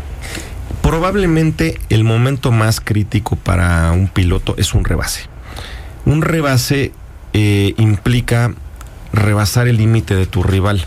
Probablemente 0.81 1.79
el 1.87 2.03
momento 2.03 2.51
más 2.51 2.81
crítico 2.81 3.37
para 3.37 3.93
un 3.93 4.09
piloto 4.09 4.55
es 4.57 4.73
un 4.73 4.83
rebase. 4.83 5.29
Un 6.05 6.21
rebase 6.21 6.91
eh, 7.31 7.73
implica 7.77 8.53
rebasar 9.13 9.69
el 9.69 9.77
límite 9.77 10.15
de 10.15 10.25
tu 10.25 10.43
rival. 10.43 10.85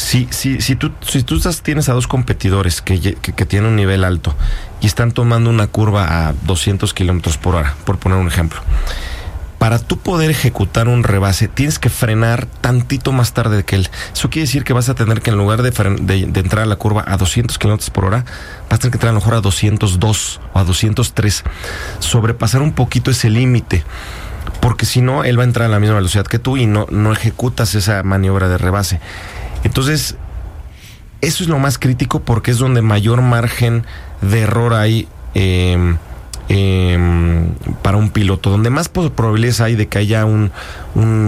Si, 0.00 0.26
si, 0.30 0.62
si 0.62 0.76
tú, 0.76 0.92
si 1.02 1.22
tú 1.22 1.38
tienes 1.62 1.90
a 1.90 1.92
dos 1.92 2.08
competidores 2.08 2.80
que, 2.80 2.98
que, 2.98 3.44
tienen 3.44 3.68
un 3.68 3.76
nivel 3.76 4.02
alto 4.02 4.34
y 4.80 4.86
están 4.86 5.12
tomando 5.12 5.50
una 5.50 5.66
curva 5.66 6.28
a 6.28 6.32
200 6.32 6.94
kilómetros 6.94 7.36
por 7.36 7.54
hora, 7.54 7.76
por 7.84 7.98
poner 7.98 8.16
un 8.16 8.26
ejemplo, 8.26 8.60
para 9.58 9.78
tú 9.78 9.98
poder 9.98 10.30
ejecutar 10.30 10.88
un 10.88 11.04
rebase, 11.04 11.48
tienes 11.48 11.78
que 11.78 11.90
frenar 11.90 12.46
tantito 12.46 13.12
más 13.12 13.34
tarde 13.34 13.62
que 13.62 13.76
él. 13.76 13.90
Eso 14.14 14.30
quiere 14.30 14.46
decir 14.46 14.64
que 14.64 14.72
vas 14.72 14.88
a 14.88 14.94
tener 14.94 15.20
que, 15.20 15.30
en 15.30 15.36
lugar 15.36 15.60
de, 15.60 15.70
de, 15.70 16.40
entrar 16.40 16.64
a 16.64 16.66
la 16.66 16.76
curva 16.76 17.04
a 17.06 17.18
200 17.18 17.58
kilómetros 17.58 17.90
por 17.90 18.06
hora, 18.06 18.24
vas 18.70 18.78
a 18.78 18.78
tener 18.78 18.92
que 18.92 18.96
entrar 18.96 19.10
a 19.10 19.12
lo 19.12 19.20
mejor 19.20 19.34
a 19.34 19.42
202 19.42 20.40
o 20.54 20.58
a 20.58 20.64
203. 20.64 21.44
Sobrepasar 21.98 22.62
un 22.62 22.72
poquito 22.72 23.10
ese 23.10 23.28
límite. 23.28 23.84
Porque 24.60 24.86
si 24.86 25.02
no, 25.02 25.24
él 25.24 25.38
va 25.38 25.42
a 25.42 25.46
entrar 25.46 25.66
a 25.66 25.70
la 25.70 25.78
misma 25.78 25.96
velocidad 25.96 26.26
que 26.26 26.38
tú 26.38 26.56
y 26.56 26.64
no, 26.66 26.86
no 26.90 27.12
ejecutas 27.12 27.74
esa 27.74 28.02
maniobra 28.02 28.48
de 28.48 28.56
rebase. 28.56 28.98
Entonces, 29.64 30.16
eso 31.20 31.42
es 31.42 31.48
lo 31.48 31.58
más 31.58 31.78
crítico 31.78 32.20
porque 32.20 32.50
es 32.50 32.58
donde 32.58 32.82
mayor 32.82 33.22
margen 33.22 33.84
de 34.20 34.40
error 34.40 34.74
hay. 34.74 35.08
Eh, 35.34 35.96
para 37.82 37.96
un 37.96 38.10
piloto, 38.10 38.50
donde 38.50 38.70
más 38.70 38.88
probabilidades 38.88 39.60
hay 39.60 39.76
de 39.76 39.86
que 39.86 39.98
haya 39.98 40.24
un 40.24 40.50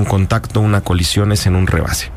contacto, 0.08 0.60
una 0.60 0.80
colisión 0.80 1.30
es 1.30 1.46
en 1.46 1.54
un 1.54 1.68
rebase. 1.68 2.10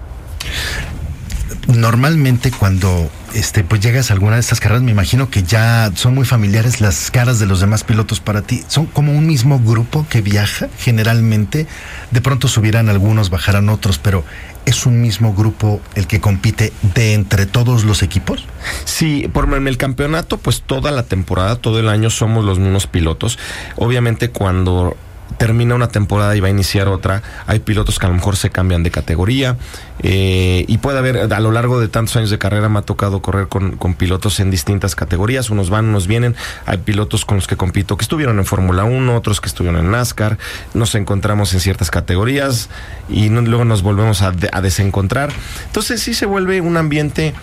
Normalmente 1.67 2.51
cuando 2.51 3.09
este, 3.35 3.65
pues 3.65 3.81
llegas 3.81 4.09
a 4.09 4.13
alguna 4.13 4.35
de 4.35 4.39
estas 4.39 4.61
carreras, 4.61 4.81
me 4.81 4.91
imagino 4.91 5.29
que 5.29 5.43
ya 5.43 5.91
son 5.95 6.15
muy 6.15 6.25
familiares 6.25 6.79
las 6.79 7.11
caras 7.11 7.37
de 7.37 7.45
los 7.45 7.59
demás 7.59 7.83
pilotos 7.83 8.21
para 8.21 8.41
ti. 8.41 8.63
Son 8.69 8.85
como 8.85 9.11
un 9.11 9.27
mismo 9.27 9.59
grupo 9.59 10.07
que 10.09 10.21
viaja 10.21 10.69
generalmente. 10.79 11.67
De 12.11 12.21
pronto 12.21 12.47
subirán 12.47 12.87
algunos, 12.87 13.29
bajarán 13.29 13.67
otros, 13.67 13.99
pero 13.99 14.23
¿es 14.65 14.85
un 14.85 15.01
mismo 15.01 15.33
grupo 15.33 15.81
el 15.95 16.07
que 16.07 16.21
compite 16.21 16.71
de 16.95 17.13
entre 17.13 17.45
todos 17.45 17.83
los 17.83 18.03
equipos? 18.03 18.47
Sí, 18.85 19.29
por 19.31 19.53
en 19.53 19.67
el 19.67 19.77
campeonato, 19.77 20.37
pues 20.37 20.61
toda 20.61 20.91
la 20.91 21.03
temporada, 21.03 21.57
todo 21.57 21.79
el 21.79 21.89
año 21.89 22.09
somos 22.09 22.45
los 22.45 22.57
mismos 22.57 22.87
pilotos. 22.87 23.37
Obviamente 23.75 24.29
cuando 24.29 24.95
termina 25.37 25.75
una 25.75 25.89
temporada 25.89 26.35
y 26.35 26.39
va 26.39 26.47
a 26.47 26.51
iniciar 26.51 26.87
otra, 26.87 27.21
hay 27.47 27.59
pilotos 27.59 27.99
que 27.99 28.05
a 28.05 28.09
lo 28.09 28.15
mejor 28.15 28.37
se 28.37 28.49
cambian 28.49 28.83
de 28.83 28.91
categoría 28.91 29.57
eh, 29.99 30.65
y 30.67 30.77
puede 30.77 30.97
haber, 30.97 31.33
a 31.33 31.39
lo 31.39 31.51
largo 31.51 31.79
de 31.79 31.87
tantos 31.87 32.15
años 32.15 32.29
de 32.29 32.37
carrera 32.37 32.69
me 32.69 32.79
ha 32.79 32.81
tocado 32.83 33.21
correr 33.21 33.47
con, 33.47 33.75
pilotos 33.95 34.39
en 34.39 34.51
distintas 34.51 34.95
categorías, 34.95 35.49
unos 35.49 35.69
van, 35.69 35.85
unos 35.85 36.07
vienen, 36.07 36.35
hay 36.65 36.77
pilotos 36.77 37.25
con 37.25 37.37
los 37.37 37.47
que 37.47 37.57
compito 37.57 37.97
que 37.97 38.03
estuvieron 38.03 38.39
en 38.39 38.45
Fórmula 38.45 38.83
1, 38.83 39.15
otros 39.15 39.41
que 39.41 39.47
estuvieron 39.47 39.79
en 39.79 39.91
NASCAR, 39.91 40.37
nos 40.73 40.95
encontramos 40.95 41.53
en 41.53 41.59
ciertas 41.59 41.91
categorías 41.91 42.69
y 43.09 43.29
luego 43.29 43.65
nos 43.65 43.81
volvemos 43.81 44.21
a, 44.21 44.33
a 44.51 44.61
desencontrar. 44.61 45.31
Entonces 45.67 46.01
sí 46.01 46.13
se 46.13 46.25
vuelve 46.25 46.61
un 46.61 46.77
ambiente 46.77 47.33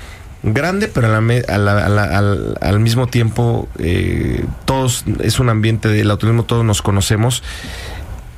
grande, 0.42 0.88
pero 0.88 1.14
al, 1.14 2.80
mismo 2.80 3.06
tiempo 3.06 3.68
eh, 3.78 4.44
todos 4.64 5.04
es 5.20 5.38
un 5.38 5.48
ambiente 5.48 5.88
del 5.88 6.10
automovilismo, 6.10 6.44
todos 6.44 6.64
nos 6.64 6.82
conocemos. 6.82 7.42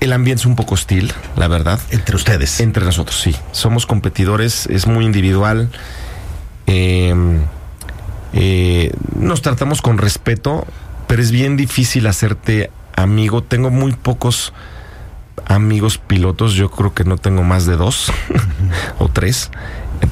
El 0.00 0.12
ambiente 0.12 0.42
es 0.42 0.46
un 0.46 0.56
poco 0.56 0.74
hostil, 0.74 1.12
la 1.36 1.48
verdad. 1.48 1.80
Entre 1.90 2.14
ustedes. 2.14 2.60
Entre 2.60 2.84
nosotros, 2.84 3.18
sí. 3.20 3.34
Somos 3.52 3.86
competidores, 3.86 4.66
es 4.66 4.86
muy 4.86 5.06
individual. 5.06 5.70
Em, 6.66 7.40
eh, 8.34 8.92
nos 9.18 9.40
tratamos 9.40 9.80
con 9.80 9.96
respeto, 9.96 10.66
pero 11.06 11.22
es 11.22 11.30
bien 11.30 11.56
difícil 11.56 12.06
hacerte 12.06 12.70
amigo. 12.96 13.42
Tengo 13.42 13.70
muy 13.70 13.92
pocos 13.92 14.52
amigos 15.46 15.98
pilotos, 15.98 16.52
yo 16.54 16.70
creo 16.70 16.92
que 16.92 17.04
no 17.04 17.16
tengo 17.16 17.42
más 17.42 17.66
de 17.66 17.76
dos 17.76 18.12
o 18.98 19.08
tres 19.08 19.50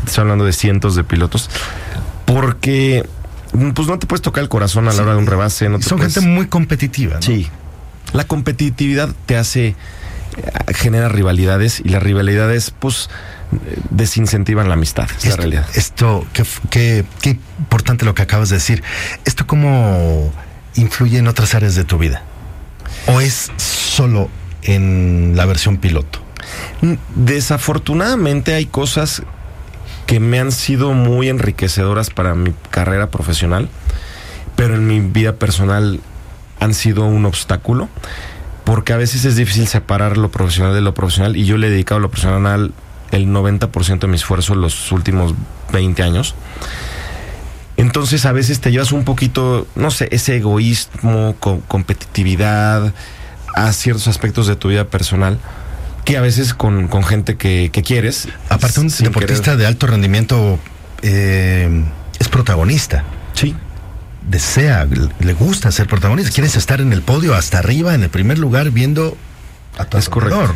estoy 0.07 0.23
hablando 0.23 0.45
de 0.45 0.53
cientos 0.53 0.95
de 0.95 1.05
pilotos, 1.05 1.51
porque 2.25 3.05
pues 3.75 3.89
no 3.89 3.99
te 3.99 4.07
puedes 4.07 4.23
tocar 4.23 4.43
el 4.43 4.49
corazón 4.49 4.89
a 4.89 4.93
la 4.93 5.03
hora 5.03 5.13
de 5.13 5.19
un 5.19 5.27
rebase. 5.27 5.69
No 5.69 5.81
son 5.83 6.01
gente 6.01 6.21
muy 6.21 6.47
competitiva. 6.47 7.21
Sí. 7.21 7.49
La 8.13 8.25
competitividad 8.25 9.11
te 9.27 9.37
hace, 9.37 9.69
eh, 9.69 9.75
genera 10.75 11.09
rivalidades 11.09 11.81
y 11.85 11.89
las 11.91 12.03
rivalidades, 12.03 12.71
pues, 12.71 13.11
desincentivan 13.91 14.69
la 14.69 14.75
amistad. 14.75 15.09
Es 15.19 15.31
la 15.31 15.37
realidad. 15.37 15.67
Esto, 15.75 16.27
qué, 16.33 17.05
qué, 17.21 17.39
importante 17.59 18.05
lo 18.05 18.15
que 18.15 18.23
acabas 18.23 18.49
de 18.49 18.57
decir. 18.57 18.83
¿Esto 19.25 19.47
cómo 19.47 20.33
influye 20.75 21.19
en 21.19 21.29
otras 21.29 21.55
áreas 21.55 21.75
de 21.75 21.85
tu 21.85 21.99
vida? 21.99 22.23
¿O 23.07 23.21
es 23.21 23.51
solo 23.57 24.31
en 24.63 25.33
la 25.37 25.45
versión 25.45 25.77
piloto? 25.77 26.21
Desafortunadamente 27.15 28.55
hay 28.55 28.67
cosas 28.67 29.23
que 30.13 30.21
me 30.21 30.39
han 30.39 30.53
sido 30.53 30.93
muy 30.93 31.31
enriquecedoras 31.31 32.11
para 32.11 32.35
mi 32.35 32.53
carrera 32.69 33.11
profesional, 33.11 33.71
pero 34.57 34.75
en 34.75 34.87
mi 34.87 35.01
vida 35.01 35.37
personal 35.37 36.01
han 36.61 36.75
sido 36.75 37.07
un 37.07 37.25
obstáculo, 37.25 37.89
porque 38.65 38.93
a 38.93 38.99
veces 38.99 39.25
es 39.25 39.37
difícil 39.37 39.69
separar 39.69 40.19
lo 40.19 40.31
profesional 40.31 40.75
de 40.75 40.83
lo 40.83 40.93
profesional 40.93 41.35
y 41.35 41.47
yo 41.47 41.57
le 41.57 41.69
he 41.69 41.71
dedicado 41.71 41.97
a 41.97 42.03
lo 42.03 42.11
profesional 42.11 42.75
el 43.11 43.27
90% 43.29 44.01
de 44.01 44.07
mi 44.07 44.17
esfuerzo 44.17 44.55
los 44.55 44.93
últimos 44.93 45.35
20 45.73 46.03
años. 46.03 46.35
Entonces 47.79 48.27
a 48.27 48.33
veces 48.33 48.61
te 48.61 48.71
llevas 48.71 48.93
un 48.93 49.05
poquito, 49.05 49.67
no 49.77 49.91
sé, 49.91 50.09
ese 50.13 50.37
egoísmo, 50.37 51.37
competitividad 51.69 52.93
a 53.55 53.73
ciertos 53.73 54.09
aspectos 54.09 54.47
de 54.47 54.57
tu 54.57 54.69
vida 54.69 54.85
personal 54.85 55.39
que 56.05 56.17
a 56.17 56.21
veces 56.21 56.55
con, 56.55 56.89
gente 57.05 57.37
que, 57.37 57.71
quieres. 57.85 58.29
Aparte, 58.49 58.81
un 58.81 58.89
deportista 58.89 59.57
de 59.57 59.67
alto 59.67 59.87
rendimiento 59.87 60.59
eh, 61.03 61.85
es 62.19 62.29
protagonista. 62.29 63.05
Sí. 63.35 63.55
Desea, 64.29 64.87
le 64.87 65.33
gusta 65.33 65.71
ser 65.73 65.87
protagonista. 65.89 66.33
Quieres 66.33 66.57
estar 66.57 66.81
en 66.81 66.93
el 66.93 67.03
podio 67.03 67.35
hasta 67.35 67.59
arriba, 67.59 67.95
en 67.95 68.03
el 68.03 68.11
primer 68.11 68.39
lugar, 68.39 68.71
viendo 68.71 69.17
a 69.79 69.85
tu 69.85 69.99
Es 69.99 70.09
correcto. 70.09 70.55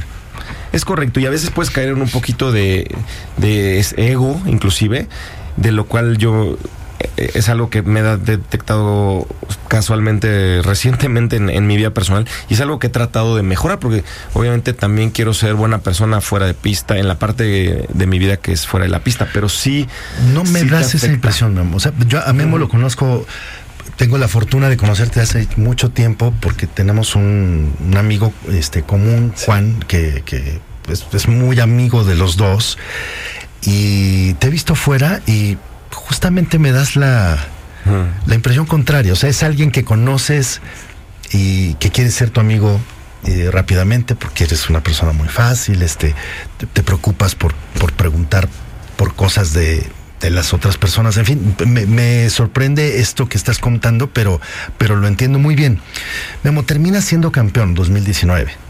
Es 0.72 0.84
correcto. 0.84 1.20
Y 1.20 1.26
a 1.26 1.30
veces 1.30 1.50
puedes 1.50 1.70
caer 1.70 1.90
en 1.90 2.02
un 2.02 2.08
poquito 2.08 2.52
de, 2.52 2.94
de 3.36 3.84
ego, 3.96 4.40
inclusive, 4.46 5.08
de 5.56 5.72
lo 5.72 5.86
cual 5.86 6.18
yo 6.18 6.58
es 7.16 7.48
algo 7.48 7.70
que 7.70 7.82
me 7.82 8.00
he 8.00 8.16
detectado 8.16 9.26
casualmente 9.68 10.60
recientemente 10.62 11.36
en, 11.36 11.66
mi 11.66 11.76
vida 11.76 11.90
personal 11.90 12.26
y 12.48 12.54
es 12.54 12.60
algo 12.60 12.78
que 12.78 12.86
he 12.86 12.90
tratado 12.90 13.36
de 13.36 13.42
mejorar 13.42 13.78
porque 13.78 14.04
obviamente 14.32 14.72
también 14.72 15.10
quiero 15.10 15.34
ser 15.34 15.54
buena 15.54 15.78
persona 15.78 16.20
fuera 16.20 16.46
de 16.46 16.54
pista 16.54 16.96
en 16.96 17.08
la 17.08 17.18
parte 17.18 17.44
de, 17.88 18.06
mi 18.06 18.18
vida 18.18 18.36
que 18.36 18.52
es 18.52 18.66
fuera 18.66 18.84
de 18.84 18.90
la 18.90 19.00
pista 19.00 19.28
pero 19.32 19.48
sí 19.48 19.88
no 20.32 20.44
me 20.44 20.64
das 20.64 20.94
esa 20.94 21.06
impresión 21.06 21.54
Memo. 21.54 21.76
O 21.76 21.80
sea 21.80 21.92
yo 22.06 22.20
a 22.24 22.32
Memo 22.32 22.58
lo 22.58 22.68
conozco 22.68 23.26
tengo 23.96 24.18
la 24.18 24.28
fortuna 24.28 24.68
de 24.68 24.76
conocerte 24.76 25.20
hace 25.20 25.48
mucho 25.56 25.90
tiempo 25.90 26.32
porque 26.40 26.66
tenemos 26.66 27.14
un, 27.16 27.74
amigo 27.96 28.32
este 28.50 28.82
común 28.82 29.32
Juan 29.44 29.84
que, 29.86 30.22
que 30.24 30.60
es 31.12 31.28
muy 31.28 31.60
amigo 31.60 32.04
de 32.04 32.14
los 32.14 32.36
dos 32.36 32.78
y 33.62 34.34
te 34.34 34.46
he 34.46 34.50
visto 34.50 34.74
fuera 34.74 35.20
y 35.26 35.58
justamente 36.06 36.58
me 36.58 36.72
das 36.72 36.96
la, 36.96 37.38
la 38.26 38.34
impresión 38.34 38.66
contraria. 38.66 39.12
O 39.12 39.16
sea, 39.16 39.28
es 39.28 39.42
alguien 39.42 39.70
que 39.70 39.84
conoces 39.84 40.60
y 41.32 41.74
que 41.74 41.90
quiere 41.90 42.10
ser 42.10 42.30
tu 42.30 42.40
amigo 42.40 42.80
eh, 43.24 43.50
rápidamente 43.50 44.14
porque 44.14 44.44
eres 44.44 44.70
una 44.70 44.80
persona 44.82 45.12
muy 45.12 45.28
fácil, 45.28 45.82
este, 45.82 46.14
te, 46.72 46.82
preocupas 46.82 47.34
por, 47.34 47.54
por 47.80 47.92
preguntar 47.92 48.48
por 48.96 49.14
cosas 49.14 49.52
de, 49.52 49.84
de 50.20 50.30
las 50.30 50.54
otras 50.54 50.78
personas. 50.78 51.16
En 51.16 51.26
fin, 51.26 51.56
me, 51.66 51.86
me, 51.86 52.30
sorprende 52.30 53.00
esto 53.00 53.28
que 53.28 53.36
estás 53.36 53.58
contando, 53.58 54.10
pero, 54.10 54.40
pero 54.78 54.94
lo 54.94 55.08
entiendo 55.08 55.40
muy 55.40 55.56
bien. 55.56 55.80
Memo, 56.44 56.62
termina 56.62 57.00
siendo 57.00 57.32
campeón 57.32 57.74
2019. 57.74 58.65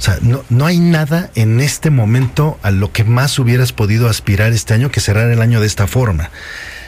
O 0.00 0.02
sea, 0.02 0.18
no, 0.22 0.42
no 0.48 0.64
hay 0.64 0.78
nada 0.78 1.30
en 1.34 1.60
este 1.60 1.90
momento 1.90 2.58
a 2.62 2.70
lo 2.70 2.90
que 2.90 3.04
más 3.04 3.38
hubieras 3.38 3.72
podido 3.72 4.08
aspirar 4.08 4.50
este 4.54 4.72
año 4.72 4.90
que 4.90 4.98
cerrar 4.98 5.30
el 5.30 5.42
año 5.42 5.60
de 5.60 5.66
esta 5.66 5.86
forma 5.86 6.30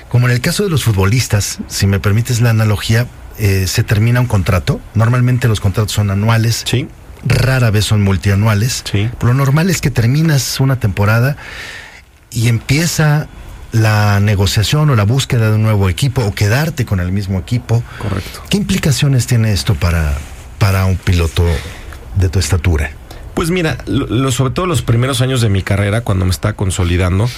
Como 0.08 0.28
en 0.28 0.32
el 0.32 0.40
caso 0.40 0.64
de 0.64 0.70
los 0.70 0.84
futbolistas, 0.84 1.58
si 1.68 1.86
me 1.86 2.00
permites 2.00 2.40
la 2.40 2.48
analogía, 2.48 3.06
eh, 3.38 3.66
se 3.68 3.82
termina 3.82 4.18
un 4.18 4.26
contrato. 4.26 4.80
Normalmente 4.94 5.46
los 5.46 5.60
contratos 5.60 5.92
son 5.92 6.10
anuales. 6.10 6.62
Sí. 6.66 6.88
Rara 7.22 7.70
vez 7.70 7.84
son 7.84 8.00
multianuales. 8.02 8.82
Sí. 8.90 9.10
Lo 9.20 9.34
normal 9.34 9.68
es 9.68 9.82
que 9.82 9.90
terminas 9.90 10.58
una 10.58 10.80
temporada 10.80 11.36
y 12.30 12.48
empieza 12.48 13.28
la 13.72 14.20
negociación 14.20 14.88
o 14.88 14.96
la 14.96 15.04
búsqueda 15.04 15.50
de 15.50 15.56
un 15.56 15.62
nuevo 15.62 15.90
equipo 15.90 16.24
o 16.24 16.34
quedarte 16.34 16.86
con 16.86 16.98
el 16.98 17.12
mismo 17.12 17.38
equipo. 17.38 17.82
Correcto. 17.98 18.42
¿Qué 18.48 18.56
implicaciones 18.56 19.26
tiene 19.26 19.52
esto 19.52 19.74
para, 19.74 20.14
para 20.58 20.86
un 20.86 20.96
piloto 20.96 21.44
de 22.16 22.28
tu 22.30 22.38
estatura? 22.38 22.90
Pues 23.34 23.50
mira, 23.50 23.78
lo, 23.86 24.30
sobre 24.30 24.52
todo 24.52 24.66
los 24.66 24.82
primeros 24.82 25.20
años 25.20 25.40
de 25.40 25.48
mi 25.48 25.62
carrera, 25.62 26.02
cuando 26.02 26.24
me 26.24 26.30
estaba 26.30 26.54
consolidando, 26.54 27.28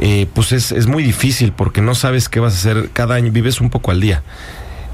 eh, 0.00 0.26
pues 0.34 0.52
es, 0.52 0.72
es, 0.72 0.86
muy 0.86 1.02
difícil 1.02 1.52
porque 1.52 1.80
no 1.80 1.94
sabes 1.94 2.28
qué 2.28 2.40
vas 2.40 2.54
a 2.54 2.56
hacer 2.56 2.90
cada 2.92 3.16
año, 3.16 3.32
vives 3.32 3.60
un 3.60 3.70
poco 3.70 3.90
al 3.90 4.00
día. 4.00 4.22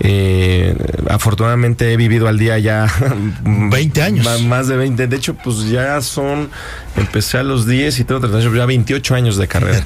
Eh, 0.01 0.77
afortunadamente 1.09 1.91
he 1.93 1.97
vivido 1.97 2.29
al 2.29 2.39
día 2.39 2.59
ya 2.59 2.87
20 3.45 4.03
años. 4.03 4.43
Más 4.43 4.69
de 4.69 4.77
20. 4.77 5.07
De 5.07 5.17
hecho, 5.17 5.35
pues 5.35 5.69
ya 5.69 6.01
son, 6.01 6.51
empecé 6.97 7.39
a 7.39 7.43
los 7.43 7.67
10 7.67 8.01
y 8.01 8.05
tengo 8.05 8.21
38, 8.21 8.55
ya 8.57 8.67
28 8.67 9.15
años 9.15 9.37
de 9.37 9.49
carrera. 9.49 9.85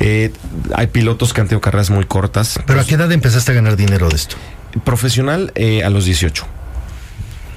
Eh, 0.00 0.32
hay 0.74 0.86
pilotos 0.88 1.32
que 1.32 1.40
han 1.40 1.48
tenido 1.48 1.60
carreras 1.60 1.90
muy 1.90 2.04
cortas. 2.06 2.54
¿Pero 2.66 2.78
pues, 2.78 2.86
a 2.86 2.88
qué 2.88 2.94
edad 2.94 3.12
empezaste 3.12 3.52
a 3.52 3.54
ganar 3.54 3.76
dinero 3.76 4.08
de 4.08 4.16
esto? 4.16 4.36
Profesional 4.84 5.52
eh, 5.54 5.84
a 5.84 5.90
los 5.90 6.06
18. 6.06 6.46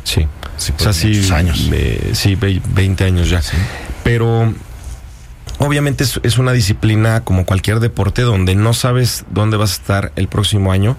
Sí. 0.03 0.27
Sí 0.63 0.73
o 0.77 0.79
sea, 0.81 0.93
sí, 0.93 1.31
años. 1.31 1.69
Eh, 1.71 2.11
sí, 2.13 2.35
20 2.35 3.03
años 3.03 3.29
ya. 3.29 3.41
Sí. 3.41 3.57
Pero 4.03 4.53
obviamente 5.59 6.03
es, 6.03 6.19
es, 6.23 6.37
una 6.37 6.51
disciplina 6.51 7.21
como 7.23 7.45
cualquier 7.45 7.79
deporte 7.79 8.21
donde 8.21 8.55
no 8.55 8.73
sabes 8.73 9.25
dónde 9.31 9.57
vas 9.57 9.71
a 9.71 9.73
estar 9.73 10.11
el 10.15 10.27
próximo 10.27 10.71
año 10.71 10.97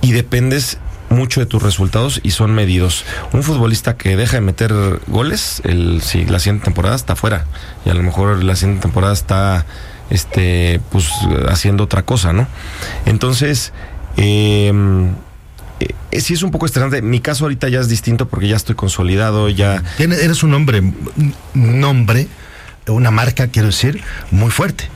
y 0.00 0.12
dependes 0.12 0.78
mucho 1.10 1.40
de 1.40 1.46
tus 1.46 1.62
resultados 1.62 2.20
y 2.22 2.30
son 2.30 2.54
medidos. 2.54 3.04
Un 3.32 3.42
futbolista 3.42 3.96
que 3.96 4.16
deja 4.16 4.36
de 4.36 4.40
meter 4.40 4.72
goles, 5.08 5.60
el, 5.64 6.00
si 6.02 6.24
la 6.24 6.38
siguiente 6.38 6.64
temporada 6.64 6.96
está 6.96 7.16
fuera 7.16 7.44
y 7.84 7.90
a 7.90 7.94
lo 7.94 8.02
mejor 8.02 8.42
la 8.42 8.56
siguiente 8.56 8.82
temporada 8.82 9.12
está 9.12 9.66
este 10.08 10.80
pues 10.90 11.08
haciendo 11.48 11.84
otra 11.84 12.02
cosa, 12.02 12.32
¿no? 12.32 12.46
Entonces, 13.06 13.72
eh, 14.16 14.72
eh, 15.80 16.20
sí 16.20 16.34
es 16.34 16.42
un 16.42 16.50
poco 16.50 16.66
estresante. 16.66 17.02
Mi 17.02 17.20
caso 17.20 17.44
ahorita 17.44 17.68
ya 17.68 17.80
es 17.80 17.88
distinto 17.88 18.28
porque 18.28 18.48
ya 18.48 18.56
estoy 18.56 18.74
consolidado, 18.74 19.48
ya. 19.48 19.82
Eres 19.98 20.42
un 20.42 20.54
hombre, 20.54 20.82
nombre, 21.54 22.28
una 22.86 23.10
marca, 23.10 23.48
quiero 23.48 23.68
decir, 23.68 24.02
muy 24.30 24.50
fuerte. 24.50 24.88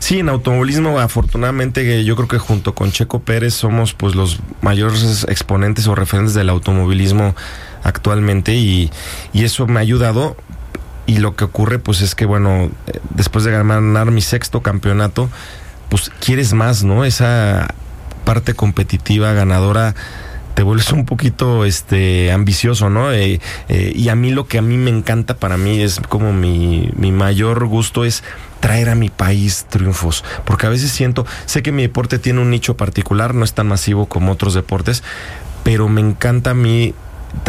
Sí, 0.00 0.18
en 0.18 0.28
automovilismo, 0.28 0.98
afortunadamente, 1.00 2.04
yo 2.04 2.14
creo 2.16 2.28
que 2.28 2.38
junto 2.38 2.74
con 2.74 2.92
Checo 2.92 3.20
Pérez 3.20 3.54
somos 3.54 3.94
pues 3.94 4.14
los 4.14 4.40
mayores 4.60 5.24
exponentes 5.28 5.86
o 5.86 5.94
referentes 5.94 6.34
del 6.34 6.50
automovilismo 6.50 7.34
actualmente 7.82 8.54
y, 8.54 8.90
y 9.32 9.44
eso 9.44 9.66
me 9.66 9.78
ha 9.78 9.82
ayudado 9.82 10.36
y 11.06 11.18
lo 11.18 11.36
que 11.36 11.44
ocurre 11.44 11.78
pues 11.78 12.00
es 12.00 12.14
que 12.14 12.26
bueno, 12.26 12.70
eh, 12.86 13.00
después 13.10 13.44
de 13.44 13.52
ganar 13.52 14.10
mi 14.10 14.20
sexto 14.20 14.62
campeonato, 14.62 15.30
pues 15.88 16.10
quieres 16.20 16.52
más, 16.52 16.82
¿no? 16.82 17.04
Esa 17.04 17.68
parte 18.24 18.54
competitiva, 18.54 19.32
ganadora, 19.32 19.94
te 20.54 20.62
vuelves 20.62 20.92
un 20.92 21.04
poquito 21.04 21.64
este 21.64 22.32
ambicioso, 22.32 22.88
¿no? 22.88 23.12
Eh, 23.12 23.40
eh, 23.68 23.92
y 23.94 24.08
a 24.08 24.14
mí 24.14 24.30
lo 24.30 24.46
que 24.46 24.58
a 24.58 24.62
mí 24.62 24.76
me 24.76 24.90
encanta 24.90 25.36
para 25.36 25.56
mí 25.56 25.80
es 25.80 26.00
como 26.08 26.32
mi, 26.32 26.90
mi 26.96 27.12
mayor 27.12 27.66
gusto 27.66 28.04
es 28.04 28.22
traer 28.60 28.88
a 28.88 28.94
mi 28.94 29.10
país 29.10 29.66
triunfos, 29.68 30.24
porque 30.44 30.66
a 30.66 30.70
veces 30.70 30.90
siento, 30.90 31.26
sé 31.44 31.62
que 31.62 31.72
mi 31.72 31.82
deporte 31.82 32.18
tiene 32.18 32.40
un 32.40 32.50
nicho 32.50 32.76
particular, 32.76 33.34
no 33.34 33.44
es 33.44 33.52
tan 33.52 33.66
masivo 33.66 34.06
como 34.06 34.32
otros 34.32 34.54
deportes, 34.54 35.02
pero 35.64 35.88
me 35.88 36.00
encanta 36.00 36.50
a 36.50 36.54
mí 36.54 36.94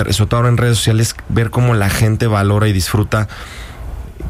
sobre 0.09 0.27
todo 0.27 0.38
ahora 0.38 0.49
en 0.49 0.57
redes 0.57 0.77
sociales, 0.77 1.15
ver 1.29 1.49
cómo 1.49 1.73
la 1.73 1.89
gente 1.89 2.27
valora 2.27 2.67
y 2.67 2.73
disfruta 2.73 3.27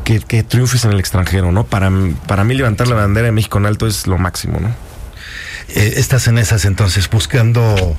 que, 0.03 0.19
que, 0.19 0.43
triunfes 0.43 0.85
en 0.85 0.91
el 0.91 0.99
extranjero, 0.99 1.51
¿no? 1.51 1.63
Para, 1.63 1.91
para 2.27 2.43
mí 2.43 2.53
levantar 2.53 2.87
la 2.87 2.95
bandera 2.95 3.27
de 3.27 3.31
México 3.31 3.57
en 3.57 3.65
alto 3.65 3.87
es 3.87 4.05
lo 4.05 4.17
máximo, 4.17 4.59
¿no? 4.59 4.69
Eh, 5.75 5.93
estás 5.97 6.27
en 6.27 6.37
esas 6.37 6.65
entonces 6.65 7.09
buscando 7.09 7.95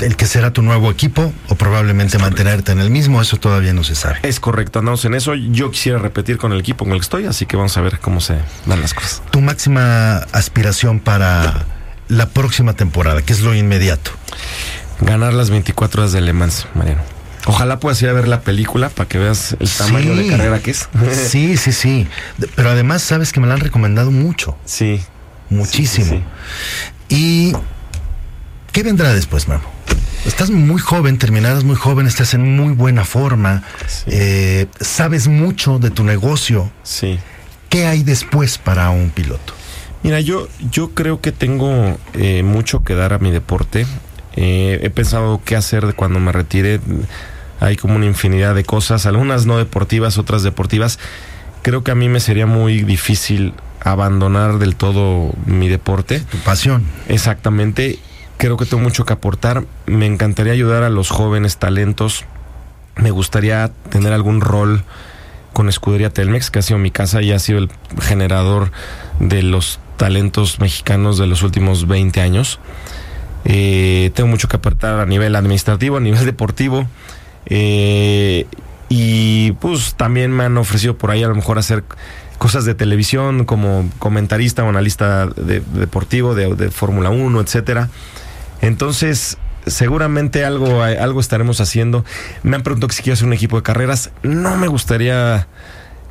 el 0.00 0.16
que 0.16 0.26
será 0.26 0.52
tu 0.52 0.62
nuevo 0.62 0.90
equipo 0.90 1.32
o 1.48 1.54
probablemente 1.54 2.18
mantenerte 2.18 2.72
en 2.72 2.80
el 2.80 2.90
mismo, 2.90 3.20
eso 3.20 3.36
todavía 3.36 3.72
no 3.72 3.84
se 3.84 3.94
sabe. 3.94 4.18
Es 4.22 4.40
correcto, 4.40 4.78
andamos 4.78 5.04
en 5.04 5.14
eso. 5.14 5.34
Yo 5.34 5.70
quisiera 5.70 5.98
repetir 5.98 6.38
con 6.38 6.52
el 6.52 6.60
equipo 6.60 6.84
con 6.84 6.94
el 6.94 7.00
que 7.00 7.04
estoy, 7.04 7.26
así 7.26 7.46
que 7.46 7.56
vamos 7.56 7.76
a 7.76 7.82
ver 7.82 7.98
cómo 8.00 8.20
se 8.20 8.36
dan 8.66 8.80
las 8.80 8.94
cosas. 8.94 9.22
Tu 9.30 9.40
máxima 9.40 10.16
aspiración 10.32 11.00
para 11.00 11.66
la 12.08 12.28
próxima 12.28 12.72
temporada, 12.72 13.22
que 13.22 13.32
es 13.32 13.40
lo 13.40 13.54
inmediato 13.54 14.12
ganar 15.00 15.34
las 15.34 15.50
24 15.50 16.02
horas 16.02 16.12
de 16.12 16.20
Le 16.20 16.32
Mans, 16.32 16.66
Mariano. 16.74 17.02
Ojalá 17.46 17.78
puedas 17.78 18.00
ir 18.02 18.08
a 18.08 18.12
ver 18.12 18.26
la 18.26 18.40
película 18.40 18.88
para 18.88 19.08
que 19.08 19.18
veas 19.18 19.56
el 19.60 19.70
tamaño 19.70 20.16
de 20.16 20.26
carrera 20.28 20.58
que 20.58 20.72
es. 20.72 20.88
sí, 21.12 21.56
sí, 21.56 21.72
sí. 21.72 22.08
Pero 22.56 22.70
además 22.70 23.02
sabes 23.02 23.32
que 23.32 23.38
me 23.38 23.46
la 23.46 23.54
han 23.54 23.60
recomendado 23.60 24.10
mucho. 24.10 24.56
Sí. 24.64 25.00
Muchísimo. 25.50 26.06
Sí, 26.06 26.22
¿Y 27.08 27.52
qué 28.72 28.82
vendrá 28.82 29.14
después, 29.14 29.48
Memo? 29.48 29.62
Estás 30.26 30.50
muy 30.50 30.80
joven, 30.80 31.18
terminarás 31.18 31.62
muy 31.62 31.76
joven, 31.76 32.06
estás 32.06 32.34
en 32.34 32.56
muy 32.56 32.74
buena 32.74 33.04
forma, 33.04 33.62
eh, 34.06 34.66
sabes 34.80 35.28
mucho 35.28 35.78
de 35.78 35.90
tu 35.90 36.02
negocio. 36.02 36.68
Sí. 36.82 37.20
¿Qué 37.68 37.86
hay 37.86 38.02
después 38.02 38.58
para 38.58 38.90
un 38.90 39.10
piloto? 39.10 39.54
Mira, 40.02 40.20
yo, 40.20 40.48
yo 40.70 40.90
creo 40.94 41.20
que 41.20 41.30
tengo 41.30 41.96
eh, 42.14 42.42
mucho 42.42 42.82
que 42.82 42.94
dar 42.94 43.12
a 43.12 43.18
mi 43.18 43.30
deporte. 43.30 43.86
Eh, 44.34 44.80
he 44.82 44.90
pensado 44.90 45.40
qué 45.44 45.54
hacer 45.54 45.94
cuando 45.94 46.18
me 46.18 46.32
retire. 46.32 46.80
Hay 47.60 47.76
como 47.76 47.96
una 47.96 48.06
infinidad 48.06 48.54
de 48.54 48.64
cosas, 48.64 49.06
algunas 49.06 49.46
no 49.46 49.58
deportivas, 49.58 50.18
otras 50.18 50.42
deportivas. 50.42 50.98
Creo 51.62 51.84
que 51.84 51.92
a 51.92 51.94
mí 51.94 52.08
me 52.08 52.20
sería 52.20 52.46
muy 52.46 52.82
difícil 52.82 53.54
abandonar 53.86 54.58
del 54.58 54.74
todo 54.74 55.32
mi 55.46 55.68
deporte. 55.68 56.20
Tu 56.20 56.38
pasión. 56.38 56.84
Exactamente. 57.08 58.00
Creo 58.36 58.56
que 58.56 58.66
tengo 58.66 58.82
mucho 58.82 59.04
que 59.04 59.12
aportar. 59.12 59.64
Me 59.86 60.06
encantaría 60.06 60.52
ayudar 60.52 60.82
a 60.82 60.90
los 60.90 61.10
jóvenes 61.10 61.58
talentos. 61.58 62.24
Me 62.96 63.12
gustaría 63.12 63.70
tener 63.90 64.12
algún 64.12 64.40
rol 64.40 64.82
con 65.52 65.68
Escudería 65.68 66.10
Telmex, 66.10 66.50
que 66.50 66.58
ha 66.58 66.62
sido 66.62 66.78
mi 66.78 66.90
casa 66.90 67.22
y 67.22 67.30
ha 67.30 67.38
sido 67.38 67.60
el 67.60 67.70
generador 68.00 68.72
de 69.20 69.42
los 69.42 69.78
talentos 69.96 70.58
mexicanos 70.58 71.16
de 71.16 71.28
los 71.28 71.42
últimos 71.42 71.86
20 71.86 72.20
años. 72.20 72.58
Eh, 73.44 74.10
tengo 74.14 74.28
mucho 74.28 74.48
que 74.48 74.56
aportar 74.56 74.98
a 74.98 75.06
nivel 75.06 75.36
administrativo, 75.36 75.96
a 75.96 76.00
nivel 76.00 76.26
deportivo. 76.26 76.88
Eh, 77.46 78.46
y 78.88 79.52
pues 79.52 79.94
también 79.94 80.32
me 80.32 80.44
han 80.44 80.58
ofrecido 80.58 80.98
por 80.98 81.12
ahí 81.12 81.22
a 81.22 81.28
lo 81.28 81.36
mejor 81.36 81.58
hacer 81.58 81.84
cosas 82.38 82.64
de 82.64 82.74
televisión 82.74 83.44
como 83.44 83.88
comentarista 83.98 84.64
o 84.64 84.68
analista 84.68 85.26
de, 85.26 85.60
deportivo 85.60 86.34
de, 86.34 86.70
Fórmula 86.70 87.10
1, 87.10 87.40
etcétera. 87.40 87.90
Entonces, 88.60 89.38
seguramente 89.66 90.44
algo, 90.44 90.82
algo 90.82 91.20
estaremos 91.20 91.60
haciendo. 91.60 92.04
Me 92.42 92.56
han 92.56 92.62
preguntado 92.62 92.88
que 92.88 92.94
si 92.94 93.02
quiero 93.02 93.14
hacer 93.14 93.26
un 93.26 93.32
equipo 93.32 93.56
de 93.56 93.62
carreras. 93.62 94.10
No 94.22 94.56
me 94.56 94.68
gustaría, 94.68 95.48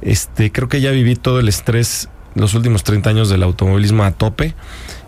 este, 0.01 0.51
creo 0.51 0.69
que 0.69 0.81
ya 0.81 0.91
viví 0.91 1.15
todo 1.15 1.39
el 1.39 1.47
estrés 1.47 2.09
los 2.35 2.53
últimos 2.53 2.83
30 2.83 3.09
años 3.09 3.29
del 3.29 3.43
automovilismo 3.43 4.03
a 4.03 4.11
tope 4.11 4.53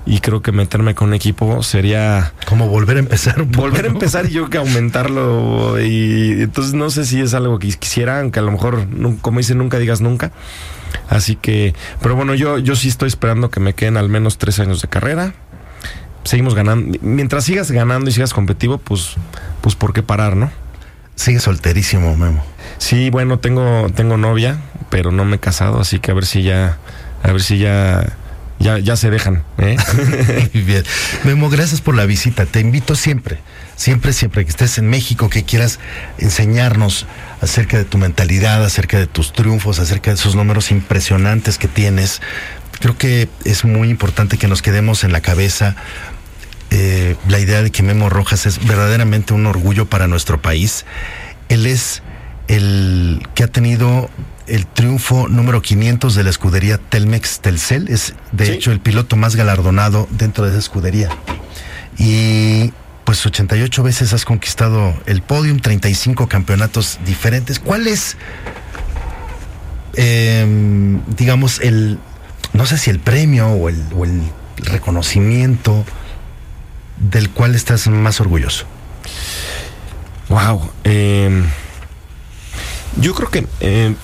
y 0.08 0.22
creo 0.22 0.42
que 0.42 0.54
meterme 0.54 0.96
con 0.96 1.10
un 1.10 1.14
equipo 1.14 1.62
sería 1.64 2.32
como 2.48 2.70
volver 2.70 2.96
a 2.96 3.00
empezar 3.00 3.44
volver 3.44 3.86
a 3.86 3.88
empezar 3.90 4.26
y 4.26 4.30
yo 4.30 4.50
que 4.50 4.58
aumentarlo 4.58 5.80
y 5.82 6.44
entonces 6.44 6.74
no 6.74 6.90
sé 6.90 7.06
si 7.06 7.20
es 7.20 7.34
algo 7.34 7.60
que 7.60 7.68
quisiera 7.74 8.22
aunque 8.22 8.40
a 8.40 8.42
lo 8.42 8.52
mejor 8.52 8.88
como 9.22 9.40
dicen 9.40 9.58
nunca 9.58 9.78
digas 9.78 10.02
nunca. 10.02 10.32
Así 11.10 11.36
que 11.36 11.76
pero 12.02 12.16
bueno 12.16 12.34
yo 12.36 12.58
yo 12.58 12.76
sí 12.78 12.88
estoy 12.88 13.10
esperando 13.10 13.50
que 13.50 13.60
me 13.60 13.74
queden 13.74 13.98
al 13.98 14.08
menos 14.08 14.38
tres 14.38 14.60
años 14.60 14.82
de 14.82 14.88
carrera. 14.88 15.34
Seguimos 16.24 16.56
ganando 16.56 16.98
mientras 17.02 17.44
sigas 17.44 17.70
ganando 17.70 18.10
y 18.10 18.14
sigas 18.14 18.34
competitivo 18.34 18.78
pues 18.78 19.16
pues 19.60 19.76
por 19.76 19.92
qué 19.92 20.04
parar 20.04 20.38
no 20.38 20.50
sigue 21.16 21.40
solterísimo 21.42 22.16
Memo. 22.16 22.46
Sí 22.78 23.10
bueno 23.10 23.40
tengo 23.40 23.88
tengo 23.94 24.16
novia 24.16 24.58
pero 24.90 25.12
no 25.12 25.26
me 25.26 25.36
he 25.36 25.40
casado 25.40 25.82
así 25.82 26.00
que 26.00 26.12
a 26.12 26.14
ver 26.14 26.26
si 26.26 26.44
ya 26.44 26.78
a 27.24 27.32
ver 27.34 27.42
si 27.42 27.58
ya 27.58 28.16
ya, 28.60 28.80
ya 28.80 28.96
se 28.96 29.10
dejan. 29.10 29.44
¿eh? 29.58 29.78
Bien. 30.54 30.84
Memo, 31.24 31.50
gracias 31.50 31.82
por 31.82 31.96
la 31.96 32.06
visita. 32.06 32.46
Te 32.46 32.60
invito 32.60 32.96
siempre, 32.96 33.40
siempre, 33.76 34.14
siempre 34.14 34.44
que 34.46 34.52
estés 34.52 34.78
en 34.78 34.90
México, 34.90 35.30
que 35.30 35.44
quieras 35.44 35.80
enseñarnos 36.18 37.06
acerca 37.42 37.78
de 37.78 37.86
tu 37.86 37.98
mentalidad, 37.98 38.64
acerca 38.64 38.98
de 38.98 39.08
tus 39.08 39.34
triunfos, 39.34 39.80
acerca 39.80 40.12
de 40.12 40.16
esos 40.16 40.36
números 40.36 40.72
impresionantes 40.72 41.58
que 41.58 41.68
tienes. 41.68 42.22
Creo 42.80 42.98
que 42.98 43.30
es 43.44 43.66
muy 43.66 43.90
importante 43.90 44.38
que 44.38 44.48
nos 44.48 44.62
quedemos 44.62 45.04
en 45.04 45.12
la 45.12 45.22
cabeza 45.22 45.76
eh, 46.70 47.16
la 47.28 47.40
idea 47.40 47.62
de 47.62 47.72
que 47.72 47.82
Memo 47.82 48.10
Rojas 48.10 48.46
es 48.46 48.66
verdaderamente 48.66 49.34
un 49.34 49.46
orgullo 49.46 49.86
para 49.86 50.08
nuestro 50.08 50.42
país. 50.42 50.86
Él 51.50 51.66
es 51.66 52.04
el 52.48 53.26
que 53.36 53.44
ha 53.44 53.48
tenido 53.48 54.10
el 54.48 54.66
triunfo 54.66 55.28
número 55.28 55.62
500 55.62 56.16
de 56.16 56.24
la 56.24 56.30
escudería 56.30 56.78
Telmex 56.78 57.40
Telcel. 57.42 57.88
Es, 57.90 58.14
de 58.32 58.46
Sí. 58.46 58.52
hecho, 58.54 58.72
el 58.72 58.80
piloto 58.80 59.16
más 59.16 59.36
galardonado 59.36 60.08
dentro 60.12 60.44
de 60.46 60.52
esa 60.52 60.60
escudería. 60.60 61.10
Y 61.98 62.72
pues 63.04 63.26
88 63.26 63.84
veces 63.84 64.14
has 64.14 64.26
conquistado 64.26 64.94
el 65.06 65.22
podium, 65.22 65.60
35 65.60 66.28
campeonatos 66.28 67.00
diferentes. 67.06 67.60
¿Cuál 67.60 67.88
es, 67.88 68.18
em, 69.96 71.02
digamos, 71.16 71.60
el, 71.62 72.00
no 72.54 72.66
sé 72.66 72.78
si 72.78 72.90
el 72.90 73.00
premio 73.00 73.48
o 73.48 73.70
el, 73.70 73.84
o 73.96 74.06
el 74.06 74.22
reconocimiento 74.58 75.86
del 76.98 77.30
cual 77.30 77.56
estás 77.56 77.88
más 77.88 78.20
orgulloso? 78.20 78.66
Wow. 80.30 80.70
eh, 80.84 81.44
yo 83.00 83.14
creo 83.14 83.30
que 83.30 83.46
eh, 83.62 83.96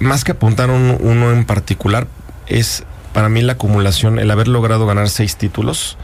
más 0.00 0.24
que 0.24 0.32
apuntar 0.32 0.70
un- 0.70 0.96
uno 1.00 1.32
en 1.32 1.44
particular, 1.44 2.06
es 2.46 2.84
para 3.12 3.28
mí 3.28 3.42
la 3.42 3.54
acumulación, 3.54 4.18
el 4.18 4.30
haber 4.30 4.48
logrado 4.48 4.86
ganar 4.86 5.08
seis 5.08 5.36
títulos. 5.36 5.96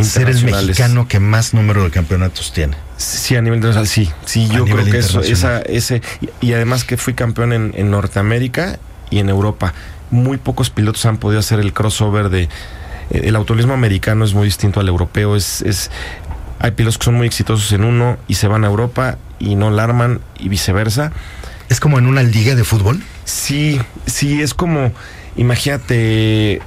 Ser 0.00 0.30
el 0.30 0.42
mexicano 0.44 1.06
que 1.06 1.20
más 1.20 1.52
número 1.52 1.84
de 1.84 1.90
campeonatos 1.90 2.52
tiene. 2.52 2.76
Sí, 2.96 3.36
a 3.36 3.42
nivel 3.42 3.58
internacional, 3.58 3.86
sí. 3.86 4.10
Sí, 4.24 4.48
A 4.50 4.54
yo 4.56 4.64
creo 4.64 4.84
que 4.86 4.98
eso, 4.98 5.20
esa, 5.20 5.60
ese. 5.60 6.00
Y, 6.40 6.52
además 6.54 6.84
que 6.84 6.96
fui 6.96 7.12
campeón 7.12 7.52
en, 7.52 7.72
en 7.76 7.90
Norteamérica 7.90 8.78
y 9.10 9.18
en 9.18 9.28
Europa. 9.28 9.74
Muy 10.10 10.38
pocos 10.38 10.70
pilotos 10.70 11.04
han 11.04 11.18
podido 11.18 11.40
hacer 11.40 11.60
el 11.60 11.74
crossover 11.74 12.30
de. 12.30 12.44
eh, 12.44 12.48
El 13.24 13.36
automovilismo 13.36 13.74
americano 13.74 14.24
es 14.24 14.32
muy 14.32 14.46
distinto 14.46 14.80
al 14.80 14.88
europeo. 14.88 15.36
Es, 15.36 15.60
es, 15.60 15.90
hay 16.58 16.70
pilotos 16.70 16.96
que 16.96 17.04
son 17.04 17.14
muy 17.14 17.26
exitosos 17.26 17.70
en 17.72 17.84
uno 17.84 18.16
y 18.28 18.34
se 18.36 18.48
van 18.48 18.64
a 18.64 18.68
Europa 18.68 19.18
y 19.38 19.56
no 19.56 19.70
la 19.70 19.84
arman 19.84 20.20
y 20.38 20.48
viceversa. 20.48 21.12
Es 21.72 21.80
como 21.80 21.98
en 21.98 22.06
una 22.06 22.22
liga 22.22 22.54
de 22.54 22.64
fútbol. 22.64 23.02
Sí, 23.24 23.80
sí, 24.04 24.42
es 24.42 24.52
como, 24.52 24.92
imagínate, 25.36 26.56
eh, 26.56 26.60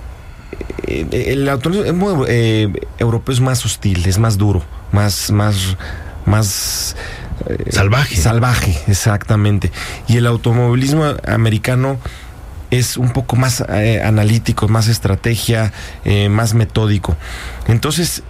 el 1.11 1.47
automovilismo 1.47 2.25
eh, 2.27 2.73
europeo 2.97 3.31
es 3.31 3.39
más 3.39 3.63
hostil, 3.65 4.03
es 4.07 4.17
más 4.17 4.39
duro, 4.39 4.63
más, 4.91 5.29
más, 5.29 5.77
más 6.25 6.95
eh, 7.47 7.71
Salvaje. 7.71 8.15
Salvaje, 8.15 8.79
exactamente. 8.87 9.71
Y 10.07 10.17
el 10.17 10.25
automovilismo 10.25 11.03
americano 11.27 11.99
es 12.71 12.97
un 12.97 13.13
poco 13.13 13.35
más 13.35 13.63
eh, 13.69 14.01
analítico, 14.03 14.67
más 14.67 14.87
estrategia, 14.87 15.71
eh, 16.03 16.29
más 16.29 16.55
metódico. 16.55 17.15
Entonces, 17.67 18.23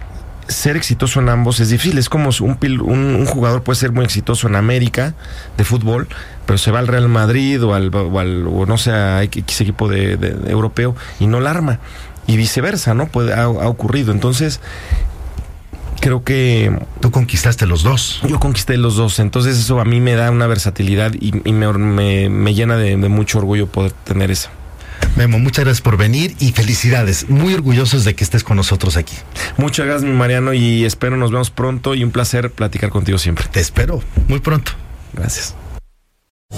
ser 0.48 0.76
exitoso 0.76 1.20
en 1.20 1.28
ambos 1.28 1.60
es 1.60 1.68
difícil. 1.70 1.98
Es 1.98 2.08
como 2.08 2.30
un, 2.40 2.58
un, 2.62 2.98
un 3.16 3.26
jugador 3.26 3.62
puede 3.62 3.78
ser 3.78 3.92
muy 3.92 4.04
exitoso 4.04 4.46
en 4.48 4.56
América 4.56 5.14
de 5.56 5.64
fútbol, 5.64 6.08
pero 6.46 6.58
se 6.58 6.70
va 6.70 6.78
al 6.78 6.86
Real 6.86 7.08
Madrid 7.08 7.62
o 7.64 7.74
al, 7.74 7.94
o, 7.94 8.18
al- 8.20 8.46
o 8.46 8.66
no 8.66 8.78
sé, 8.78 8.90
a 8.92 9.22
X 9.22 9.60
equipo 9.60 9.88
de, 9.88 10.16
de- 10.16 10.34
de 10.34 10.50
europeo 10.50 10.94
y 11.20 11.26
no 11.26 11.40
la 11.40 11.50
arma. 11.50 11.80
Y 12.28 12.36
viceversa, 12.36 12.94
¿no? 12.94 13.06
Puede, 13.06 13.32
ha, 13.34 13.42
ha 13.44 13.68
ocurrido. 13.68 14.10
Entonces, 14.12 14.60
creo 16.00 16.24
que 16.24 16.76
Tú 17.00 17.10
conquistaste 17.10 17.66
los 17.66 17.82
dos. 17.82 18.20
yo 18.28 18.38
conquisté 18.40 18.76
los 18.76 18.96
dos, 18.96 19.18
entonces 19.18 19.58
eso 19.58 19.80
a 19.80 19.84
mí 19.84 20.00
me 20.00 20.14
da 20.14 20.30
una 20.30 20.46
versatilidad 20.46 21.12
y, 21.14 21.32
y 21.48 21.52
me, 21.52 21.72
me- 21.72 22.28
me 22.28 22.54
llena 22.54 22.76
de, 22.76 22.96
de 22.96 23.08
mucho 23.08 23.38
orgullo 23.38 23.66
poder 23.66 23.92
tener 24.04 24.30
eso. 24.30 24.50
Memo, 25.16 25.38
muchas 25.38 25.64
gracias 25.64 25.80
por 25.80 25.96
venir 25.96 26.36
y 26.40 26.52
felicidades. 26.52 27.30
Muy 27.30 27.54
orgullosos 27.54 28.04
de 28.04 28.14
que 28.14 28.22
estés 28.22 28.44
con 28.44 28.56
nosotros 28.56 28.98
aquí. 28.98 29.16
Muchas 29.56 29.86
gracias, 29.86 30.10
mi 30.10 30.14
Mariano, 30.14 30.52
y 30.52 30.84
espero 30.84 31.16
nos 31.16 31.30
vemos 31.30 31.50
pronto 31.50 31.94
y 31.94 32.04
un 32.04 32.10
placer 32.10 32.50
platicar 32.50 32.90
contigo 32.90 33.16
siempre. 33.16 33.46
Te 33.50 33.60
espero 33.60 34.02
muy 34.28 34.40
pronto. 34.40 34.72
Gracias. 35.14 35.54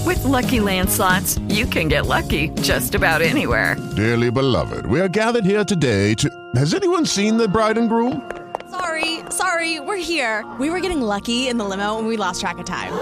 With 0.05 0.23
Lucky 0.25 0.61
Land 0.61 0.91
slots, 0.91 1.39
you 1.49 1.67
can 1.67 1.89
get 1.89 2.07
lucky 2.07 2.51
just 2.63 2.95
about 2.95 3.23
anywhere. 3.23 3.77
Dearly 3.97 4.31
beloved, 4.31 4.87
we 4.87 5.01
are 5.01 5.09
gathered 5.09 5.45
here 5.45 5.65
today 5.65 6.15
to. 6.17 6.29
Has 6.57 6.75
anyone 6.75 7.07
seen 7.07 7.39
the 7.39 7.47
bride 7.47 7.79
and 7.79 7.89
groom? 7.89 8.29
Sorry, 8.71 9.21
sorry, 9.31 9.79
we're 9.81 9.97
here. 9.97 10.45
We 10.59 10.69
were 10.71 10.81
getting 10.81 11.01
lucky 11.01 11.49
in 11.49 11.59
the 11.59 11.65
limo 11.65 11.99
and 11.99 12.09
we 12.09 12.17
lost 12.17 12.41
track 12.41 12.59
of 12.59 12.67
time. 12.67 12.93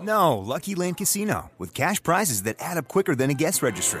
No, 0.00 0.38
Lucky 0.38 0.74
Land 0.74 0.96
Casino, 0.96 1.50
with 1.58 1.74
cash 1.74 2.02
prizes 2.02 2.44
that 2.44 2.56
add 2.60 2.76
up 2.76 2.88
quicker 2.88 3.14
than 3.14 3.30
a 3.30 3.34
guest 3.34 3.62
registry. 3.62 4.00